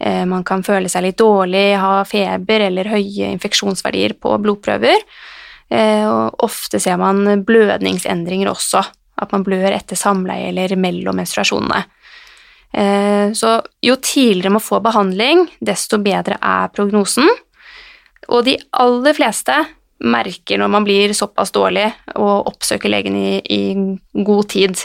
[0.01, 5.05] man kan føle seg litt dårlig, ha feber eller høye infeksjonsverdier på blodprøver.
[5.71, 8.81] Eh, ofte ser man blødningsendringer også,
[9.23, 11.85] at man blør etter samleie eller mellom menstruasjonene.
[12.71, 13.53] Eh, så
[13.83, 17.29] jo tidligere man får behandling, desto bedre er prognosen.
[18.27, 19.55] Og de aller fleste
[20.01, 24.81] merker når man blir såpass dårlig, og oppsøker legen i, i god tid.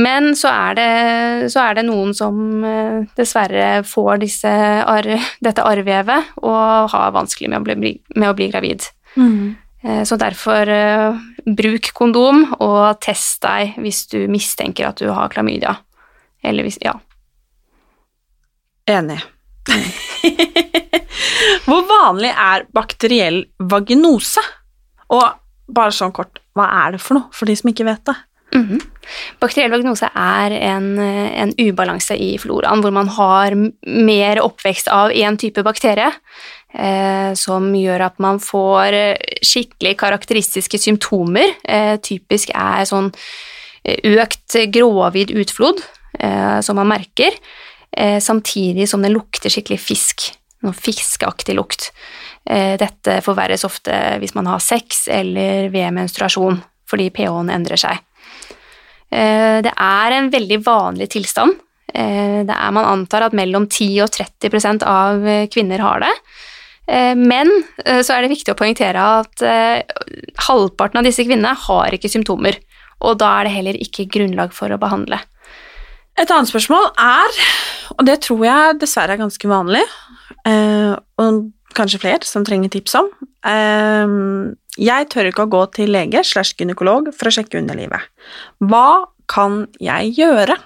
[0.00, 4.54] Men så er, det, så er det, noen som eh, dessverre får disse,
[5.44, 8.88] dette arrvevet og har vanskelig med å bli, med å bli gravid.
[9.14, 9.54] Mm.
[10.08, 15.76] Så derfor uh, bruk kondom, og test deg hvis du mistenker at du har klamydia.
[16.44, 16.96] Eller hvis Ja.
[18.88, 19.20] Enig.
[21.64, 24.42] Hvor vanlig er bakteriell vaginose?
[25.14, 25.24] Og
[25.74, 28.16] bare sånn kort, hva er det for noe, for de som ikke vet det?
[28.54, 28.82] Mm -hmm.
[29.40, 33.54] Bakteriell vagnose er en, en, ubalanse i floraen hvor man har
[33.86, 36.12] mer oppvekst av én type bakterie
[36.74, 41.54] eh, som gjør at man får skikkelig karakteristiske symptomer.
[41.64, 43.12] Eh, typisk er sånn
[43.84, 45.82] eh, økt gråhvid utflod
[46.20, 47.34] eh, som man merker,
[47.94, 50.24] samtidig som den lukter skikkelig fisk.
[50.64, 51.90] Noe fiskeaktig lukt.
[52.44, 56.58] dette forverres ofte hvis man har sex eller ved menstruasjon,
[56.90, 58.00] fordi pH-en endrer seg.
[59.08, 61.54] Det er en veldig vanlig tilstand.
[61.88, 66.12] Det er, man antar at mellom 10 og 30% av kvinner har det.
[66.86, 67.50] Eh, men
[67.84, 69.80] eh, så er det viktig å poengtere at eh,
[70.48, 72.58] halvparten av disse kvinnene har ikke symptomer,
[73.04, 75.20] og da er det heller ikke grunnlag for å behandle.
[76.14, 77.38] Et annet spørsmål er,
[77.96, 79.82] og det tror jeg dessverre er ganske vanlig,
[80.46, 81.40] og
[81.74, 83.08] kanskje flere som trenger tips om
[84.78, 88.06] Jeg tør ikke å gå til lege slash gynekolog for å sjekke underlivet.
[88.62, 90.56] Hva kan jeg gjøre?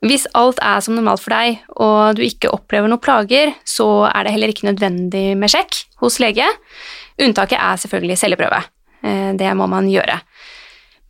[0.00, 4.24] Hvis alt er som normalt for deg, og du ikke opplever noen plager, så er
[4.24, 6.46] det heller ikke nødvendig med sjekk hos lege.
[7.20, 8.62] Unntaket er selvfølgelig celleprøve.
[9.04, 10.16] Eh, det må man gjøre.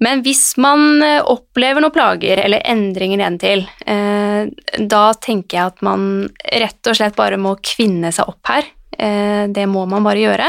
[0.00, 5.82] Men hvis man eh, opplever noen plager eller endringer nedentil, til, da tenker jeg at
[5.84, 6.02] man
[6.40, 8.68] rett og slett bare må kvinne seg opp her.
[9.00, 10.48] Eh, det må man bare gjøre.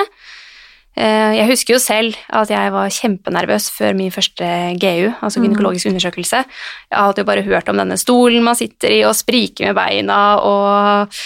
[0.91, 4.47] Eh, jeg husker jo selv at jeg var kjempenervøs før min første
[4.82, 6.43] GU, altså gynekologisk undersøkelse.
[6.91, 10.20] Jeg hadde jo bare hørt om denne stolen man sitter i og spriker med beina
[10.43, 10.68] og
[11.08, 11.24] eh,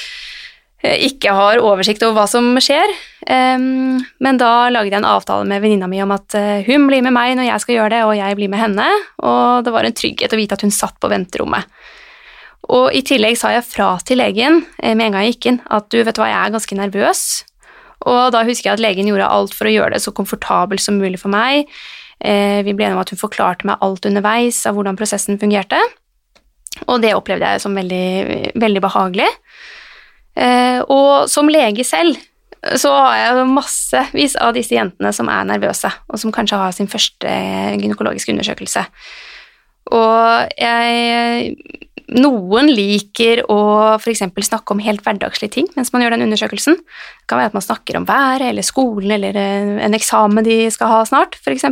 [1.06, 2.92] ikke har oversikt over hva som skjer.
[3.26, 7.16] Men da lagde jeg en avtale med venninna mi om at uh, hun blir med
[7.16, 8.86] meg når jeg skal gjøre det, og jeg blir med henne,
[9.26, 11.66] og det var en trygghet å vite at hun satt på venterommet.
[12.74, 15.60] Og i tillegg sa jeg fra til legen eh, med en gang jeg gikk inn,
[15.74, 17.26] at du, vet hva, jeg er ganske nervøs.
[18.06, 20.98] Og da husker jeg at legen gjorde alt for å gjøre det så komfortabelt som
[21.02, 21.70] mulig for meg.
[22.20, 25.80] Eh, vi ble enige om at hun forklarte meg alt underveis av hvordan prosessen fungerte,
[26.90, 28.06] og det opplevde jeg som veldig,
[28.60, 29.28] veldig behagelig.
[30.36, 32.20] Eh, og som lege selv
[32.82, 36.90] så har jeg massevis av disse jentene som er nervøse, og som kanskje har sin
[36.90, 37.30] første
[37.78, 38.86] gynekologiske undersøkelse.
[39.94, 44.22] Og jeg Noen liker å f.eks.
[44.46, 46.78] snakke om helt hverdagslige ting mens man gjør den undersøkelsen.
[46.78, 49.40] Det kan være at man snakker om været eller skolen eller
[49.88, 51.66] en eksamen de skal ha snart, f.eks.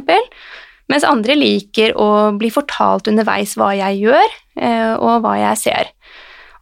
[0.90, 5.94] Mens andre liker å bli fortalt underveis hva jeg gjør, eh, og hva jeg ser.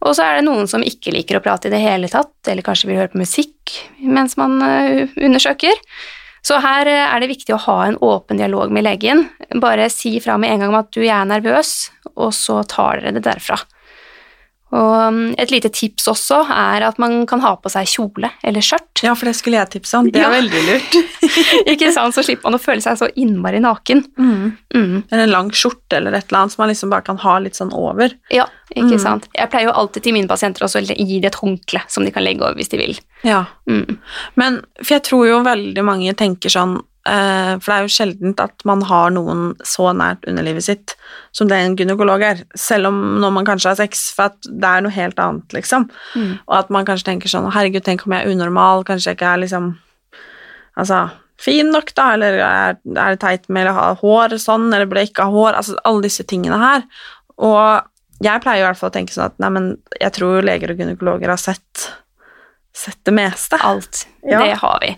[0.02, 2.66] Og så er det noen som ikke liker å prate i det hele tatt, eller
[2.66, 5.78] kanskje vil høre på musikk mens man eh, undersøker.
[6.42, 9.28] Så her eh, er det viktig å ha en åpen dialog med legen.
[9.62, 13.14] Bare si fra med en gang om at du er nervøs, og så tar dere
[13.18, 13.60] det derfra.
[14.72, 18.64] Og um, et lite tips også er at man kan ha på seg kjole eller
[18.64, 19.02] skjørt.
[19.04, 20.08] Ja, for det skulle jeg tipse om.
[20.08, 20.30] Det er Ja.
[20.32, 20.96] veldig lurt.
[21.74, 22.14] ikke sant?
[22.16, 24.00] Så slipper man å føle seg så innmari naken.
[24.16, 24.56] Mm.
[24.74, 24.96] Mm.
[25.10, 27.58] Eller en lang skjorte eller et eller annet som man liksom bare kan ha litt
[27.58, 28.14] sånn over.
[28.32, 29.00] Ja, ikke Mm.
[29.04, 29.28] sant.
[29.36, 32.10] Jeg pleier jo alltid til mine pasienter også å gi det et håndkle som de
[32.10, 32.98] kan legge over hvis de vil.
[33.28, 33.44] Ja.
[33.68, 33.98] Mm.
[34.36, 38.62] Men for jeg tror jo veldig mange tenker sånn For det er jo sjeldent at
[38.68, 40.94] man har noen så nært underlivet sitt
[41.34, 42.42] som det en gynekolog er.
[42.58, 45.88] Selv om når man kanskje har sex, for at det er noe helt annet, liksom.
[46.14, 46.36] Mm.
[46.46, 49.32] Og at man kanskje tenker sånn Herregud, tenk om jeg er unormal, kanskje jeg ikke
[49.32, 49.72] er liksom
[50.78, 51.02] Altså
[51.42, 55.02] fin nok, da, eller er, er det teit med å ha hår sånn, eller burde
[55.02, 55.58] jeg ikke ha hår?
[55.58, 56.86] Altså alle disse tingene her.
[57.42, 59.66] Og jeg pleier i hvert fall å tenke sånn at nei, men
[59.98, 61.88] jeg tror leger og gynekologer har sett
[62.72, 63.58] Sett det meste.
[63.60, 64.06] Alt.
[64.24, 64.40] Ja.
[64.40, 64.94] Det har vi.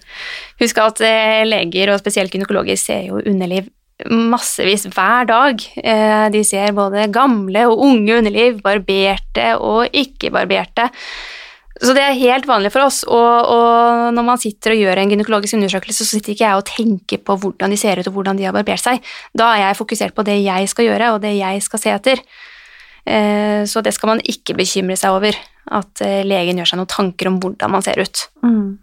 [0.63, 3.71] Husk at eh, leger, og spesielt gynekologer, ser jo underliv
[4.11, 5.63] massevis hver dag.
[5.83, 10.89] Eh, de ser både gamle og unge underliv, barberte og ikke-barberte.
[11.83, 15.11] Så det er helt vanlig for oss, og, og når man sitter og gjør en
[15.11, 18.39] gynekologisk undersøkelse, så sitter ikke jeg og tenker på hvordan de ser ut og hvordan
[18.39, 19.03] de har barbert seg.
[19.35, 22.23] Da er jeg fokusert på det jeg skal gjøre, og det jeg skal se etter.
[23.07, 25.35] Eh, Så det skal man ikke bekymre seg over,
[25.71, 28.25] at eh, legen gjør seg noen tanker om hvordan man ser ut.
[28.45, 28.79] Mm.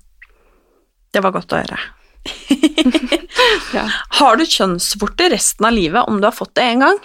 [1.11, 1.79] Det var godt å høre.
[3.73, 3.85] Ja.
[4.19, 6.97] Har du kjønnsvorter resten av livet om du har fått det en gang?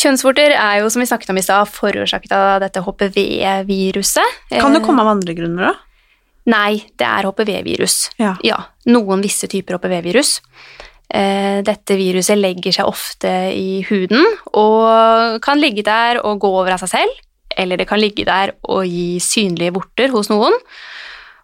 [0.00, 4.38] Kjønnsvorter er jo, som vi snakket om i stad, forårsaket av dette HPV-viruset.
[4.54, 5.74] Kan det Eh, komme av andre grunner, da?
[6.50, 8.10] Nei, det er HPV-virus.
[8.22, 8.36] Ja.
[8.46, 8.56] Ja,
[8.86, 10.40] noen visse typer HPV-virus.
[11.12, 16.72] Eh, Dette viruset legger seg ofte i huden og kan ligge der og gå over
[16.72, 17.20] av seg selv,
[17.56, 20.54] eller det kan ligge der og gi synlige vorter hos noen.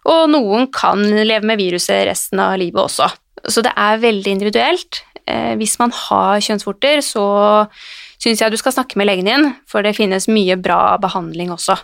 [0.07, 3.09] Og noen kan leve med viruset resten av livet også.
[3.47, 5.01] Så det er veldig individuelt.
[5.27, 7.67] Eh, Hvis man har kjønnsvorter, så
[8.17, 11.77] syns jeg du skal snakke med legen din, for det finnes mye bra behandling også.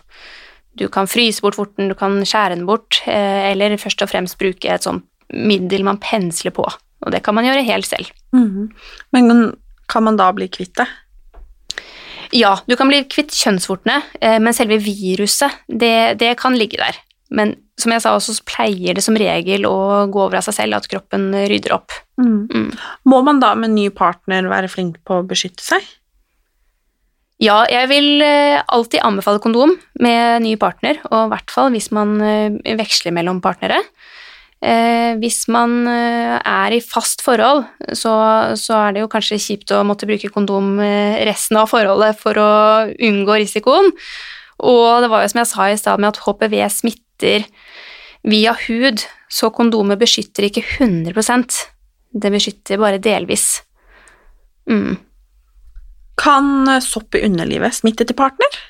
[0.74, 4.38] Du kan fryse bort vorten, du kan skjære den bort, eh, eller først og fremst
[4.40, 6.64] bruke et sånt middel man pensler på.
[7.04, 8.10] Og det kan man gjøre helt selv.
[8.32, 8.70] Mhm.
[9.12, 9.54] Men
[9.88, 10.88] kan man da bli kvitt det?
[12.32, 16.96] Ja, du kan bli kvitt kjønnsvortene, eh, men selve viruset, det, det kan ligge der.
[17.34, 19.74] Men som jeg sa også, så pleier det som regel å
[20.12, 21.94] gå over av seg selv, at kroppen rydder opp.
[22.20, 22.70] Mm.
[23.10, 25.84] Må man da med ny partner være flink på å beskytte seg?
[27.42, 31.90] Ja, jeg vil eh, alltid anbefale kondom med ny partner, og i hvert fall hvis
[31.94, 33.80] man eh, veksler mellom partnere.
[34.64, 38.14] Eh, hvis man eh, er i fast forhold, så,
[38.56, 42.40] så er det jo kanskje kjipt å måtte bruke kondom eh, resten av forholdet for
[42.40, 42.52] å
[42.94, 43.92] unngå risikoen.
[44.64, 47.44] Og det var jo som jeg sa i stad med at HPV smitter
[48.24, 51.56] via hud, så kondomet beskytter ikke 100%
[52.14, 53.58] Det beskytter bare delvis.
[54.70, 54.96] Mm.
[56.16, 58.60] Kan eh, sopp i underlivet smitte til partner?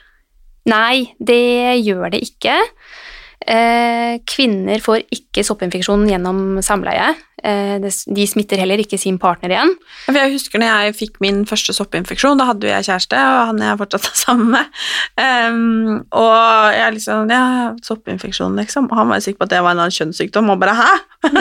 [0.70, 2.56] Nei, det gjør det ikke.
[3.44, 7.12] Eh, kvinner får ikke soppinfeksjon gjennom samleie.
[7.44, 9.72] Eh, De smitter heller ikke sin partner igjen.
[10.08, 13.76] Jeg husker når jeg fikk min første soppinfeksjon, da hadde jeg kjæreste, og han er
[13.80, 14.62] fortsatt det samme.
[15.20, 17.42] Ehm, og jeg liksom Ja,
[17.84, 18.88] soppinfeksjon, liksom.
[18.90, 20.92] Og han var sikker på at det var en annen kjønnssykdom, og bare hæ?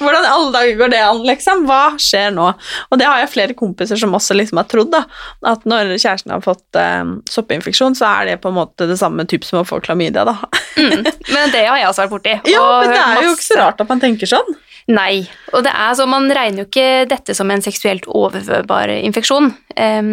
[0.00, 1.64] Hvordan i alle dager går det an, liksom?
[1.68, 2.46] Hva skjer nå?
[2.90, 5.04] Og det har jeg flere kompiser som også liksom har trodd, da.
[5.46, 9.26] At når kjæresten har fått um, soppinfeksjon, så er det på en måte det samme
[9.30, 10.36] type som å få klamydia, da.
[10.76, 11.02] Mm.
[11.34, 12.36] Men det har jeg også vært borti.
[12.52, 14.56] Ja, men det er jo ikke så rart at man tenker sånn.
[14.86, 19.48] Nei, og det er så, man regner jo ikke dette som en seksuelt overførbar infeksjon.
[19.74, 20.10] Um,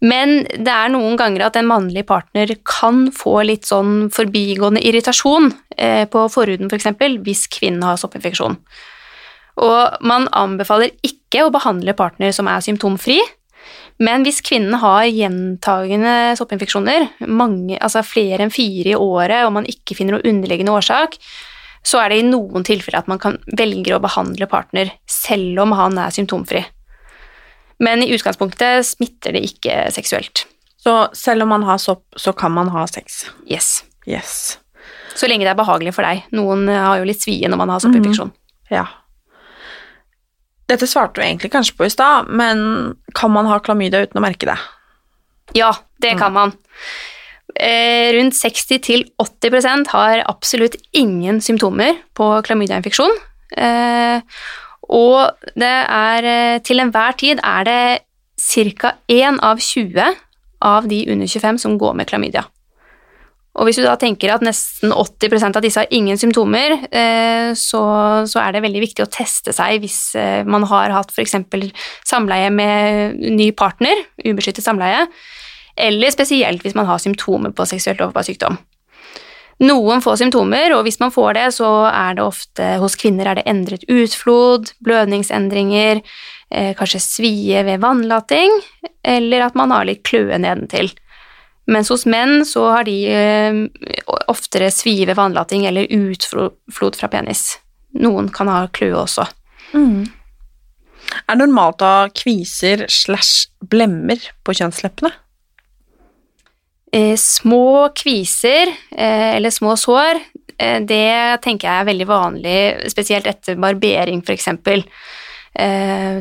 [0.00, 5.50] men det er noen ganger at en mannlig partner kan få litt sånn forbigående irritasjon
[5.52, 6.88] uh, på forhuden f.eks.
[6.96, 8.56] For hvis kvinnen har soppinfeksjon.
[9.60, 13.18] Og man anbefaler ikke å behandle partner som er symptomfri.
[14.00, 19.68] Men hvis kvinnen har gjentagende soppinfeksjoner, mange, altså flere enn fire i året, og man
[19.68, 21.18] ikke finner noe underliggende årsak,
[21.88, 25.72] så er det i noen tilfeller at man kan velge å behandle partner selv om
[25.78, 26.60] han er symptomfri.
[27.80, 30.44] Men i utgangspunktet smitter det ikke seksuelt.
[30.82, 33.24] Så selv om man har sopp, så kan man ha sex.
[33.48, 33.84] Yes.
[34.06, 34.58] Yes.
[35.18, 36.26] Så lenge det er behagelig for deg.
[36.34, 38.32] Noen har jo litt svie når man har soppinfeksjon.
[38.72, 38.84] Ja.
[40.68, 42.58] Dette svarte du egentlig kanskje på i stad, men
[43.16, 44.58] kan man ha klamydia uten å merke det?
[45.56, 45.72] Ja,
[46.02, 46.52] det kan man.
[47.56, 53.14] Eh, rundt 60-80% har absolutt ingen symptomer på klamydiainfeksjon.
[53.56, 54.20] Eh,
[54.88, 57.80] og det er eh, til enhver tid er det
[58.38, 58.94] ca.
[59.08, 60.14] 1 av 20
[60.68, 62.44] av de under 25 som går med klamydia.
[63.58, 66.76] Og hvis du da tenker at nesten 80% av disse har ingen symptomer,
[67.58, 67.80] så,
[68.30, 70.12] så er det veldig viktig å teste seg hvis
[70.46, 71.34] man har hatt f.eks.
[72.06, 75.08] samleie med ny partner, ubeskyttet samleie,
[75.78, 78.58] eller spesielt hvis man har symptomer på seksuelt overførbar sykdom.
[79.58, 83.40] Noen får symptomer, og hvis man får det, så er det ofte hos kvinner er
[83.40, 85.98] det endret utflod, blødningsendringer,
[86.54, 88.54] eh, kanskje svie ved vannlating,
[89.02, 90.92] eller at man har litt kløe nedentil.
[91.68, 93.58] Mens hos menn så har de eh,
[94.30, 97.58] oftere svie ved vannlating eller utflod fra penis.
[97.98, 99.26] Noen kan ha kløe også.
[101.26, 105.10] Er det normalt å ha kviser slash blemmer på kjønnsleppene?
[106.92, 110.20] Eh, små kviser eh, eller små sår,
[110.58, 112.58] eh, det tenker jeg er veldig vanlig,
[112.92, 114.48] spesielt etter barbering f.eks.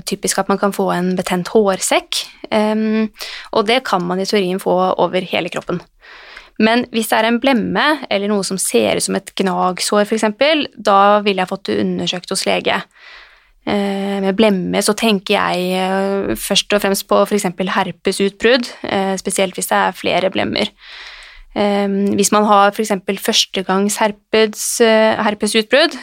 [0.07, 4.74] Typisk at man kan få en betent hårsekk, og det kan man i teorien få
[4.97, 5.78] over hele kroppen.
[6.57, 10.26] Men hvis det er en blemme eller noe som ser ut som et gnagsår f.eks.,
[10.74, 12.80] da ville jeg fått det undersøkt hos lege.
[13.68, 17.49] Eh, Med blemme så tenker jeg eh, først og fremst på f.eks.
[17.76, 20.74] herpesutbrudd, eh, spesielt hvis det er flere blemmer.
[21.57, 22.91] Hvis man har f.eks.
[23.18, 24.65] førstegangs herpes,
[25.26, 25.95] herpesutbrudd,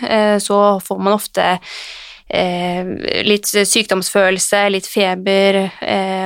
[0.42, 1.44] så får man ofte
[3.28, 5.60] litt sykdomsfølelse, litt feber,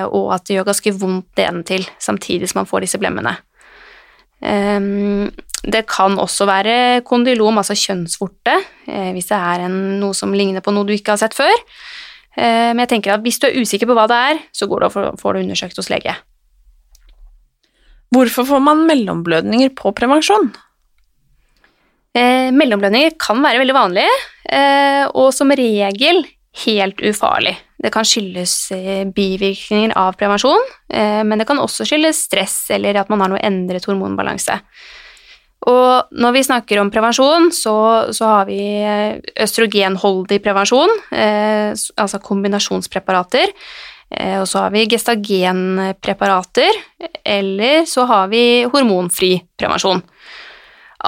[0.09, 3.35] og at det gjør ganske vondt det til, samtidig som man får disse blemmene.
[5.65, 6.75] Det kan også være
[7.07, 8.55] kondylom, altså kjønnsvorte,
[8.87, 11.55] eh, hvis det er en, noe som ligner på noe du ikke har sett før.
[12.39, 14.85] Eh, men jeg tenker at hvis du er usikker på hva det er, så går
[14.85, 16.15] du og får, det undersøkt hos lege.
[18.15, 20.51] Hvorfor får man mellomblødninger på prevensjon?
[22.17, 24.09] Eh, mellomblødninger kan være veldig vanlig,
[24.49, 26.23] eh, og som regel
[26.65, 27.57] helt ufarlig.
[27.79, 32.99] Det kan skyldes eh, bivirkninger av prevensjon, eh, men det kan også skyldes stress eller
[32.99, 34.57] at man har noe endret hormonbalanse.
[35.67, 37.75] Og når vi snakker om prevensjon, så,
[38.15, 43.51] så har vi eh, østrogenholdig prevensjon, eh, altså kombinasjonspreparater.
[44.09, 46.79] Eh, og så har vi gestagenpreparater,
[47.27, 50.05] eller så har vi hormonfri prevensjon.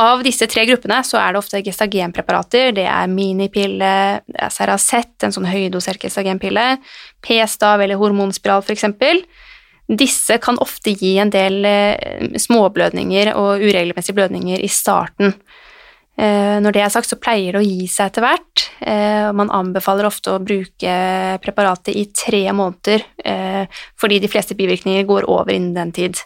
[0.00, 2.70] Av disse tre gruppene så er det ofte gestagenpreparater.
[2.76, 6.76] Det er minipille, det er Ceracet, en sånn høydosert gestagenpille,
[7.26, 8.86] p-stav eller hormonspiral f.eks.
[9.90, 15.34] Disse kan ofte gi en del eh, småblødninger og uregelmessige blødninger i starten.
[16.20, 18.66] Eh, Når det er sagt, så pleier det å gi seg etter hvert.
[18.86, 20.94] eh, Man anbefaler ofte å bruke
[21.42, 23.02] preparatet i tre måneder,
[23.98, 26.22] fordi de fleste bivirkninger går over innen den tid.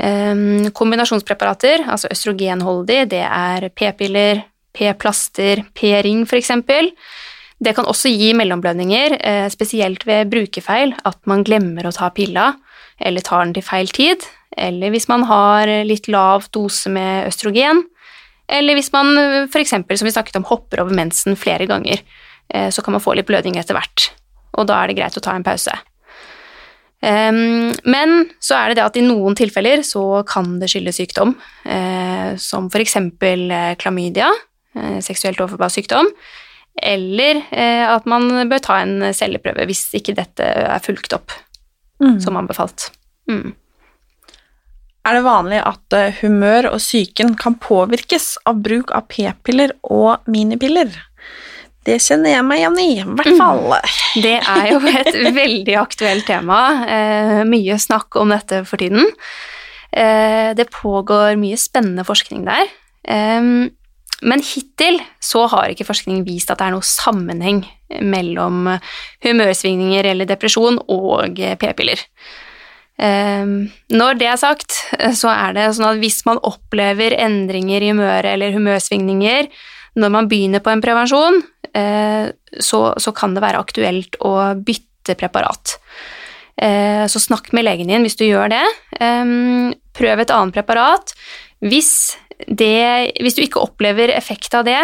[0.00, 6.50] Kombinasjonspreparater, altså østrogenholdig, det er p-piller, p-plaster, p-ring f.eks.
[7.60, 12.54] Det kan også gi mellomblødninger, eh, spesielt ved brukerfeil, at man glemmer å ta pilla,
[13.00, 14.24] eller tar den til feil tid,
[14.56, 17.84] eller hvis man har litt lav dose med østrogen,
[18.50, 19.12] eller hvis man
[19.46, 22.00] f.eks., som vi snakket om, hopper over mensen flere ganger,
[22.48, 24.10] eh, så kan man få litt blødning etter hvert,
[24.56, 25.76] og da er det greit å ta en pause.
[27.00, 31.32] Um, men så er det det at i noen tilfeller så kan det skyldes sykdom,
[31.64, 34.28] eh, som eh, klamydia,
[35.00, 36.10] seksuelt overførbar sykdom,
[36.82, 41.32] eller eh, at man bør ta en celleprøve hvis ikke dette er fulgt opp
[42.00, 42.14] Mm.
[42.24, 42.86] som anbefalt.
[43.28, 43.50] Mm.
[45.04, 50.24] Er det vanlig at eh, humør og psyken kan påvirkes av bruk av p-piller og
[50.24, 50.88] minipiller?
[51.84, 53.76] Det kjenner jeg meg igjen i, i hvert fall.
[54.16, 55.12] Det er jo et
[55.42, 56.60] veldig aktuelt tema.
[56.88, 59.08] Eh, mye snakk om dette for tiden.
[59.92, 62.64] Eh, det pågår mye spennende forskning der.
[63.04, 63.50] Eh,
[64.22, 67.62] men hittil så har ikke forskning vist at det er noe sammenheng
[68.04, 68.68] mellom
[69.24, 72.02] humørsvingninger eller depresjon og p-piller.
[73.00, 73.46] Eh,
[73.96, 74.76] Når det er sagt,
[75.16, 79.48] så er det sånn at hvis man opplever endringer i humøret eller humørsvingninger
[80.00, 81.40] når man begynner på en prevensjon,
[81.74, 82.30] eh,
[82.62, 85.78] så, så kan det være aktuelt å bytte preparat.
[86.60, 88.62] Eh, Så snakk med legen din hvis du gjør det.
[89.00, 91.14] Eh, Prøv et annet preparat.
[91.60, 92.16] Hvis,
[92.46, 94.80] det, hvis du ikke opplever effekt av det,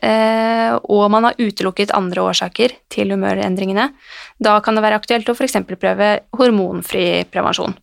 [0.00, 3.90] eh, og man har utelukket andre årsaker til humørendringene,
[4.42, 5.58] da kan det være aktuelt å f.eks.
[5.74, 7.76] prøve hormonfri prevensjon.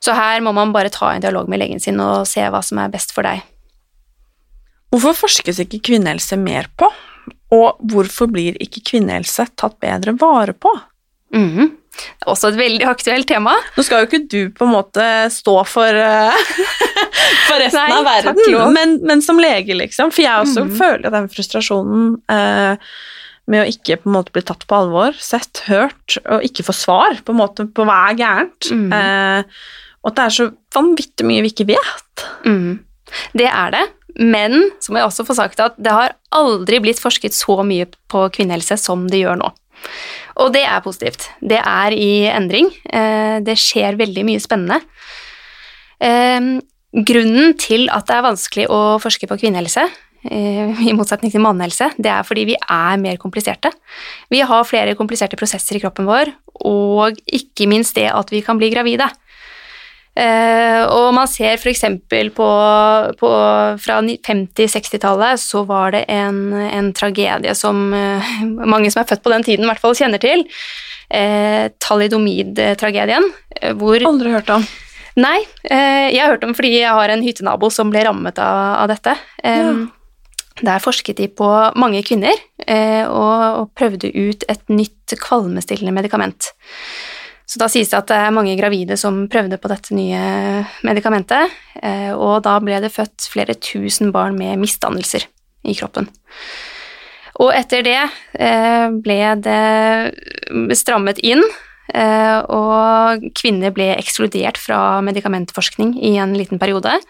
[0.00, 2.80] Så her må man bare ta en dialog med legen sin og se hva som
[2.80, 3.42] er best for deg.
[4.90, 6.88] Hvorfor forskes ikke kvinnehelse mer på?
[7.54, 10.72] Og hvorfor blir ikke kvinnehelse tatt bedre vare på?
[11.36, 11.76] Mhm.
[11.90, 13.54] Det er også et veldig aktuelt tema.
[13.76, 16.52] Nå skal jo ikke du på en måte stå for, eh,
[17.48, 20.12] for resten Nei, av verden, men, men som lege, liksom.
[20.14, 20.74] For jeg også mm.
[20.78, 22.92] føler den frustrasjonen eh,
[23.50, 26.76] med å ikke på en måte bli tatt på alvor, sett, hørt, og ikke få
[26.76, 28.70] svar på en måte på hva er gærent.
[28.70, 28.92] Mm.
[28.94, 29.62] Eh,
[30.00, 32.28] og at det er så vanvittig mye vi ikke vet.
[32.46, 32.78] Mm.
[33.36, 33.86] Det er det,
[34.22, 37.88] men så må jeg også få sagt at det har aldri blitt forsket så mye
[38.10, 39.50] på kvinnehelse som det gjør nå.
[40.40, 41.28] Og det er positivt.
[41.40, 42.70] Det er i endring.
[42.88, 44.80] Eh, Det skjer veldig mye spennende.
[46.00, 46.60] Eh,
[46.90, 49.84] Grunnen til at det er vanskelig å forske på kvinnehelse,
[50.26, 53.70] eh, i motsetning til mannehelse, det er fordi vi er mer kompliserte.
[54.28, 56.32] Vi har flere kompliserte prosesser i kroppen vår,
[56.66, 59.06] og ikke minst det at vi kan bli gravide.
[60.18, 61.84] Eh, og man ser f.eks.
[62.34, 62.48] på,
[63.20, 63.30] på
[63.78, 69.32] fra 50-60-tallet så var det en, en tragedie som eh, mange som er født på
[69.32, 70.42] den tiden i hvert fall kjenner til.
[71.10, 73.30] Eh, Thalidomid-tragedien,
[73.60, 74.66] eh, hvor Aldri hørt om.
[75.20, 78.60] Nei, eh, jeg har hørt om fordi jeg har en hyttenabo som ble rammet av,
[78.82, 79.16] av dette.
[79.44, 79.86] Eh,
[80.60, 81.46] Der forsket de på
[81.80, 82.36] mange kvinner
[82.66, 86.50] eh, og, og prøvde ut et nytt kvalmestillende medikament.
[87.50, 90.20] Så da sies det at det er mange gravide som prøvde på dette nye
[90.86, 91.50] medikamentet,
[91.82, 95.26] eh, og da ble det født flere tusen barn med misdannelser
[95.66, 96.06] i kroppen.
[97.42, 101.42] Og etter det eh, ble det strammet inn,
[101.90, 107.00] eh, og kvinner ble ekskludert fra medikamentforskning i en liten periode,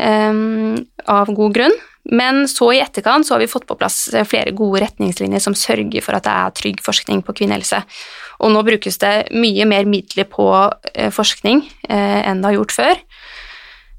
[0.00, 1.74] av god grunn.
[2.08, 6.02] Men så i etterkant så har vi fått på plass flere gode retningslinjer som sørger
[6.04, 7.82] for at det er trygg forskning på kvinnehelse.
[8.40, 10.48] Og nå brukes det mye mer midler på
[10.94, 13.04] eh, forskning eh, enn det har gjort før.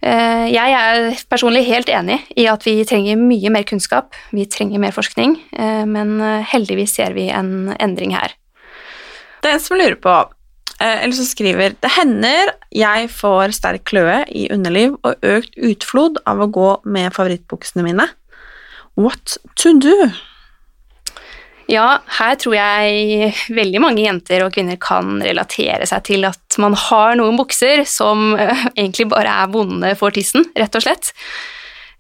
[0.02, 4.82] Eh, Jeg er personlig helt enig i at vi trenger mye mer kunnskap, vi trenger
[4.82, 8.34] mer forskning, eh, men eh, heldigvis ser vi en endring her.
[9.42, 10.38] Det er en som lurer på, eh,
[10.82, 16.42] eller så skriver Det hender jeg får sterk kløe i underliv og økt utflod av
[16.42, 18.10] å gå med favorittbuksene mine.
[19.00, 20.12] What to do?
[21.72, 26.76] Ja, her tror jeg veldig mange jenter og kvinner kan relatere seg til at man
[26.76, 31.14] har noen bukser som eh, egentlig bare er vonde for tissen, rett og slett.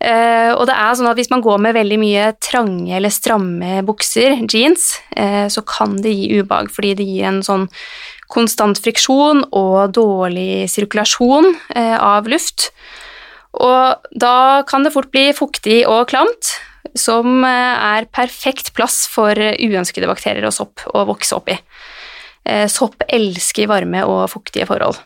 [0.02, 3.84] Eh, og det er sånn at hvis man går med veldig mye trange eller stramme
[3.88, 7.68] bukser, jeans, eh, så kan det gi ubehag, fordi det gir en sånn
[8.32, 12.70] konstant friksjon og dårlig sirkulasjon eh, av luft.
[13.52, 16.54] Og da kan det fort bli fuktig og klamt,
[16.98, 21.58] som eh, er perfekt plass for uønskede bakterier og sopp å vokse opp i.
[22.48, 25.00] Eh, Sopp elsker varme og fuktige forhold.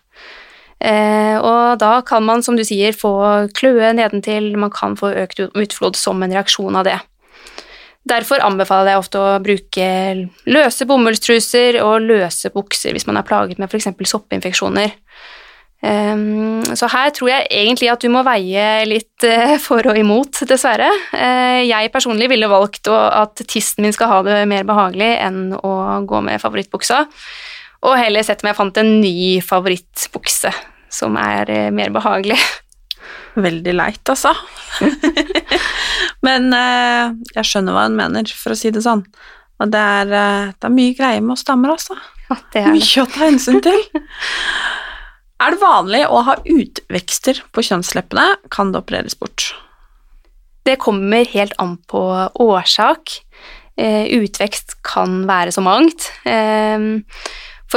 [0.86, 3.10] Og da kan man, som du sier, få
[3.58, 6.98] kløe nedentil, man kan få økt utflod som en reaksjon av det.
[8.06, 9.86] Derfor anbefaler jeg ofte å bruke
[10.46, 13.90] løse bomullstruser og løse bukser hvis man er plaget med f.eks.
[14.12, 14.94] soppinfeksjoner.
[15.86, 20.44] Ehm, Så her tror jeg egentlig at du må veie litt eh, for og imot,
[20.50, 20.90] dessverre.
[21.14, 25.74] Eh, Jeg personlig ville valgt at tissen min skal ha det mer behagelig enn å
[26.06, 27.06] gå med favorittbuksa,
[27.86, 30.54] og heller sett om jeg fant en ny favorittbukse
[30.90, 32.38] som er eh, mer behagelig.
[33.36, 34.32] Veldig leit, altså.
[36.26, 39.04] Men eh, jeg skjønner hva hun mener, for å si det sånn.
[39.62, 41.98] Og det er, eh, det er mye greier med oss damer, altså.
[42.30, 42.80] Ja, det er det.
[42.80, 43.84] Mye å ta hensyn til.
[45.44, 49.52] Er det vanlig å ha utvekster på kjønnsleppene, kan det opereres bort.
[50.66, 52.02] Det kommer helt an på
[52.42, 53.20] årsak.
[53.76, 56.08] Eh, utvekst kan være så mangt.
[56.24, 56.80] Eh,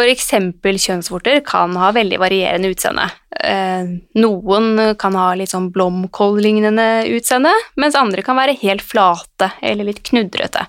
[0.06, 3.08] eksempel kjønnsvorter kan ha veldig varierende utseende.
[3.38, 3.90] Eh,
[4.20, 10.02] noen kan ha litt sånn blomkål-lignende utseende, mens andre kan være helt flate eller litt
[10.06, 10.66] knudrete.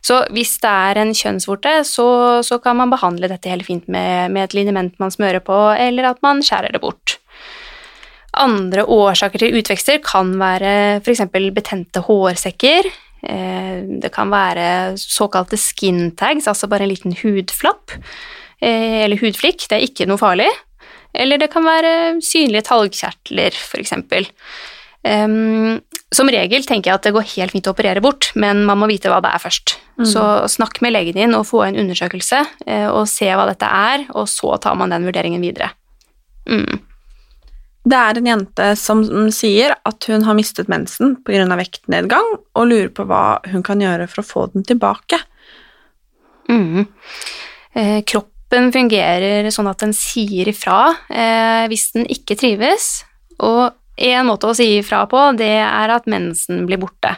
[0.00, 2.08] Så hvis det er en kjønnsvorte, så,
[2.46, 6.08] så kan man behandle dette helt fint med, med et liniment man smører på, eller
[6.14, 7.18] at man skjærer det bort.
[8.40, 11.24] Andre årsaker til utvekster kan være f.eks.
[11.52, 12.88] betente hårsekker.
[13.20, 17.98] Eh, det kan være såkalte skin tags, altså bare en liten hudflapp
[18.60, 19.64] eller hudflikk.
[19.68, 20.48] Det er ikke noe farlig.
[21.16, 21.92] Eller det kan være
[22.22, 23.94] synlige talgkjertler, f.eks.
[25.00, 25.78] Um,
[26.12, 28.88] som regel tenker jeg at det går helt fint å operere bort, men man må
[28.90, 29.78] vite hva det er først.
[30.00, 30.06] Mm.
[30.12, 34.06] Så snakk med legen din og få en undersøkelse uh, og se hva dette er,
[34.12, 35.72] og så tar man den vurderingen videre.
[36.50, 36.82] Mm.
[37.90, 39.02] Det er en jente som
[39.32, 41.48] sier at hun har mistet mensen pga.
[41.56, 45.18] vektnedgang, og lurer på hva hun kan gjøre for å få den tilbake.
[46.50, 46.84] Mm.
[47.72, 48.02] Eh,
[48.50, 53.04] kroppen fungerer sånn at den sier ifra eh, hvis den ikke trives,
[53.38, 57.14] og en måte å si ifra på, det er at mensen blir borte.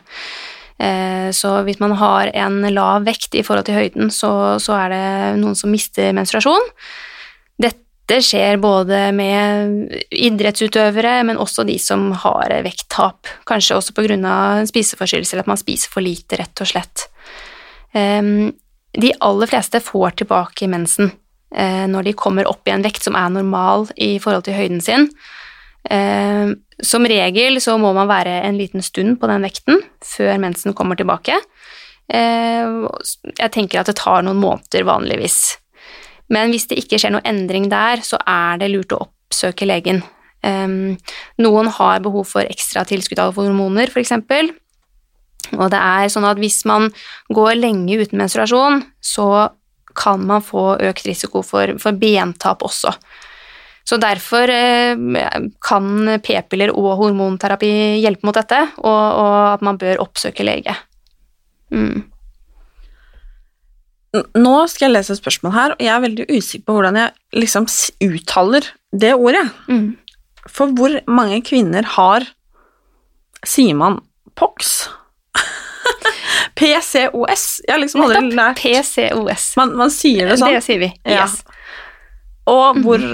[0.78, 4.93] Eh, så hvis man har en lav vekt i forhold til høyden, så, så er
[4.93, 6.68] det noen som mister menstruasjon.
[7.57, 13.30] Dette skjer både med idrettsutøvere, men også de som har vekttap.
[13.49, 14.66] Kanskje også pga.
[14.68, 17.09] spiseforstyrrelser, at man spiser for lite, rett og slett.
[17.95, 18.53] Eh,
[18.93, 21.14] de aller fleste får tilbake mensen
[21.53, 25.11] når de kommer opp i en vekt som er normal i forhold til høyden sin.
[25.90, 30.76] Ehm, som regel så må man være en liten stund på den vekten før mensen
[30.78, 31.38] kommer tilbake.
[32.12, 32.70] Eh,
[33.38, 35.59] jeg tenker at det tar noen måneder vanligvis.
[36.32, 40.03] Men hvis det ikke skjer noen endring der, så er det lurt å oppsøke legen.
[40.42, 40.98] Eh,
[41.42, 44.14] noen har behov for ekstra tilskudd av hormoner, f.eks.
[45.53, 46.88] Og det er sånn at hvis man
[47.34, 49.50] går lenge uten menstruasjon, så
[49.97, 52.95] kan man få økt risiko for, for bentap også.
[53.82, 54.95] Så derfor eh,
[55.64, 57.72] kan p-piller og hormonterapi
[58.03, 60.76] hjelpe mot dette, og, og at man bør oppsøke lege.
[61.74, 62.05] Mm.
[64.12, 67.43] Nå skal jeg lese et spørsmål her, og jeg er veldig usikker på hvordan jeg
[67.43, 67.66] liksom
[68.05, 69.47] uttaler det ordet.
[69.72, 69.97] Mm.
[70.47, 72.28] For hvor mange kvinner har
[73.43, 73.97] Sier man
[74.38, 74.84] POX?
[76.59, 77.45] PCOS?
[77.66, 79.53] Jeg har liksom aldri lært PCOS.
[79.61, 80.55] Man, man, sier det sånn.
[80.57, 80.90] Det sier vi.
[81.09, 81.43] Yes.
[81.43, 81.59] Ja.
[82.53, 83.05] Og hvor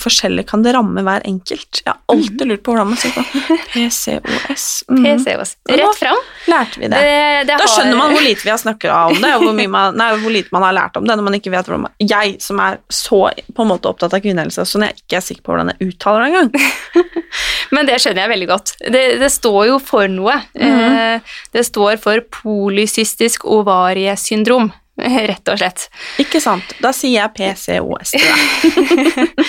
[0.00, 1.82] forskjellig kan det ramme hver enkelt?
[1.82, 2.50] Jeg har alltid mhm.
[2.50, 3.60] lurt på hvordan man sier det.
[3.72, 4.66] PCOS.
[4.86, 5.02] Mm.
[5.02, 5.56] PCOS.
[5.68, 6.18] Rett fram.
[6.46, 6.98] lærte vi det.
[7.02, 9.96] det, det da skjønner man hvor lite vi har snakket om det, og hvor, man,
[9.98, 12.36] nei, hvor, lite man har lært om det når man ikke vet hvordan man Jeg
[12.44, 15.52] som er så på en måte opptatt av kvinnehelse, sånn jeg ikke er sikker på
[15.52, 17.10] hvordan jeg uttaler det engang.
[17.74, 18.74] Men det skjønner jeg veldig godt.
[18.86, 20.38] Det, det står jo for noe.
[20.54, 21.26] Mm.
[21.56, 24.70] Det står for polysystisk ovariesyndrom
[25.30, 25.88] rett og slett.
[26.22, 26.76] Ikke sant.
[26.82, 29.44] Da sier jeg PCOS til deg.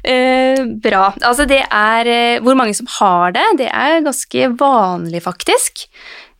[0.00, 1.10] Eh, bra.
[1.28, 5.84] Altså det er eh, Hvor mange som har det, det er ganske vanlig, faktisk.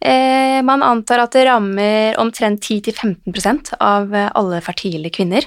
[0.00, 5.44] Eh, man antar at det rammer omtrent 10-15% av alle fertile kvinner.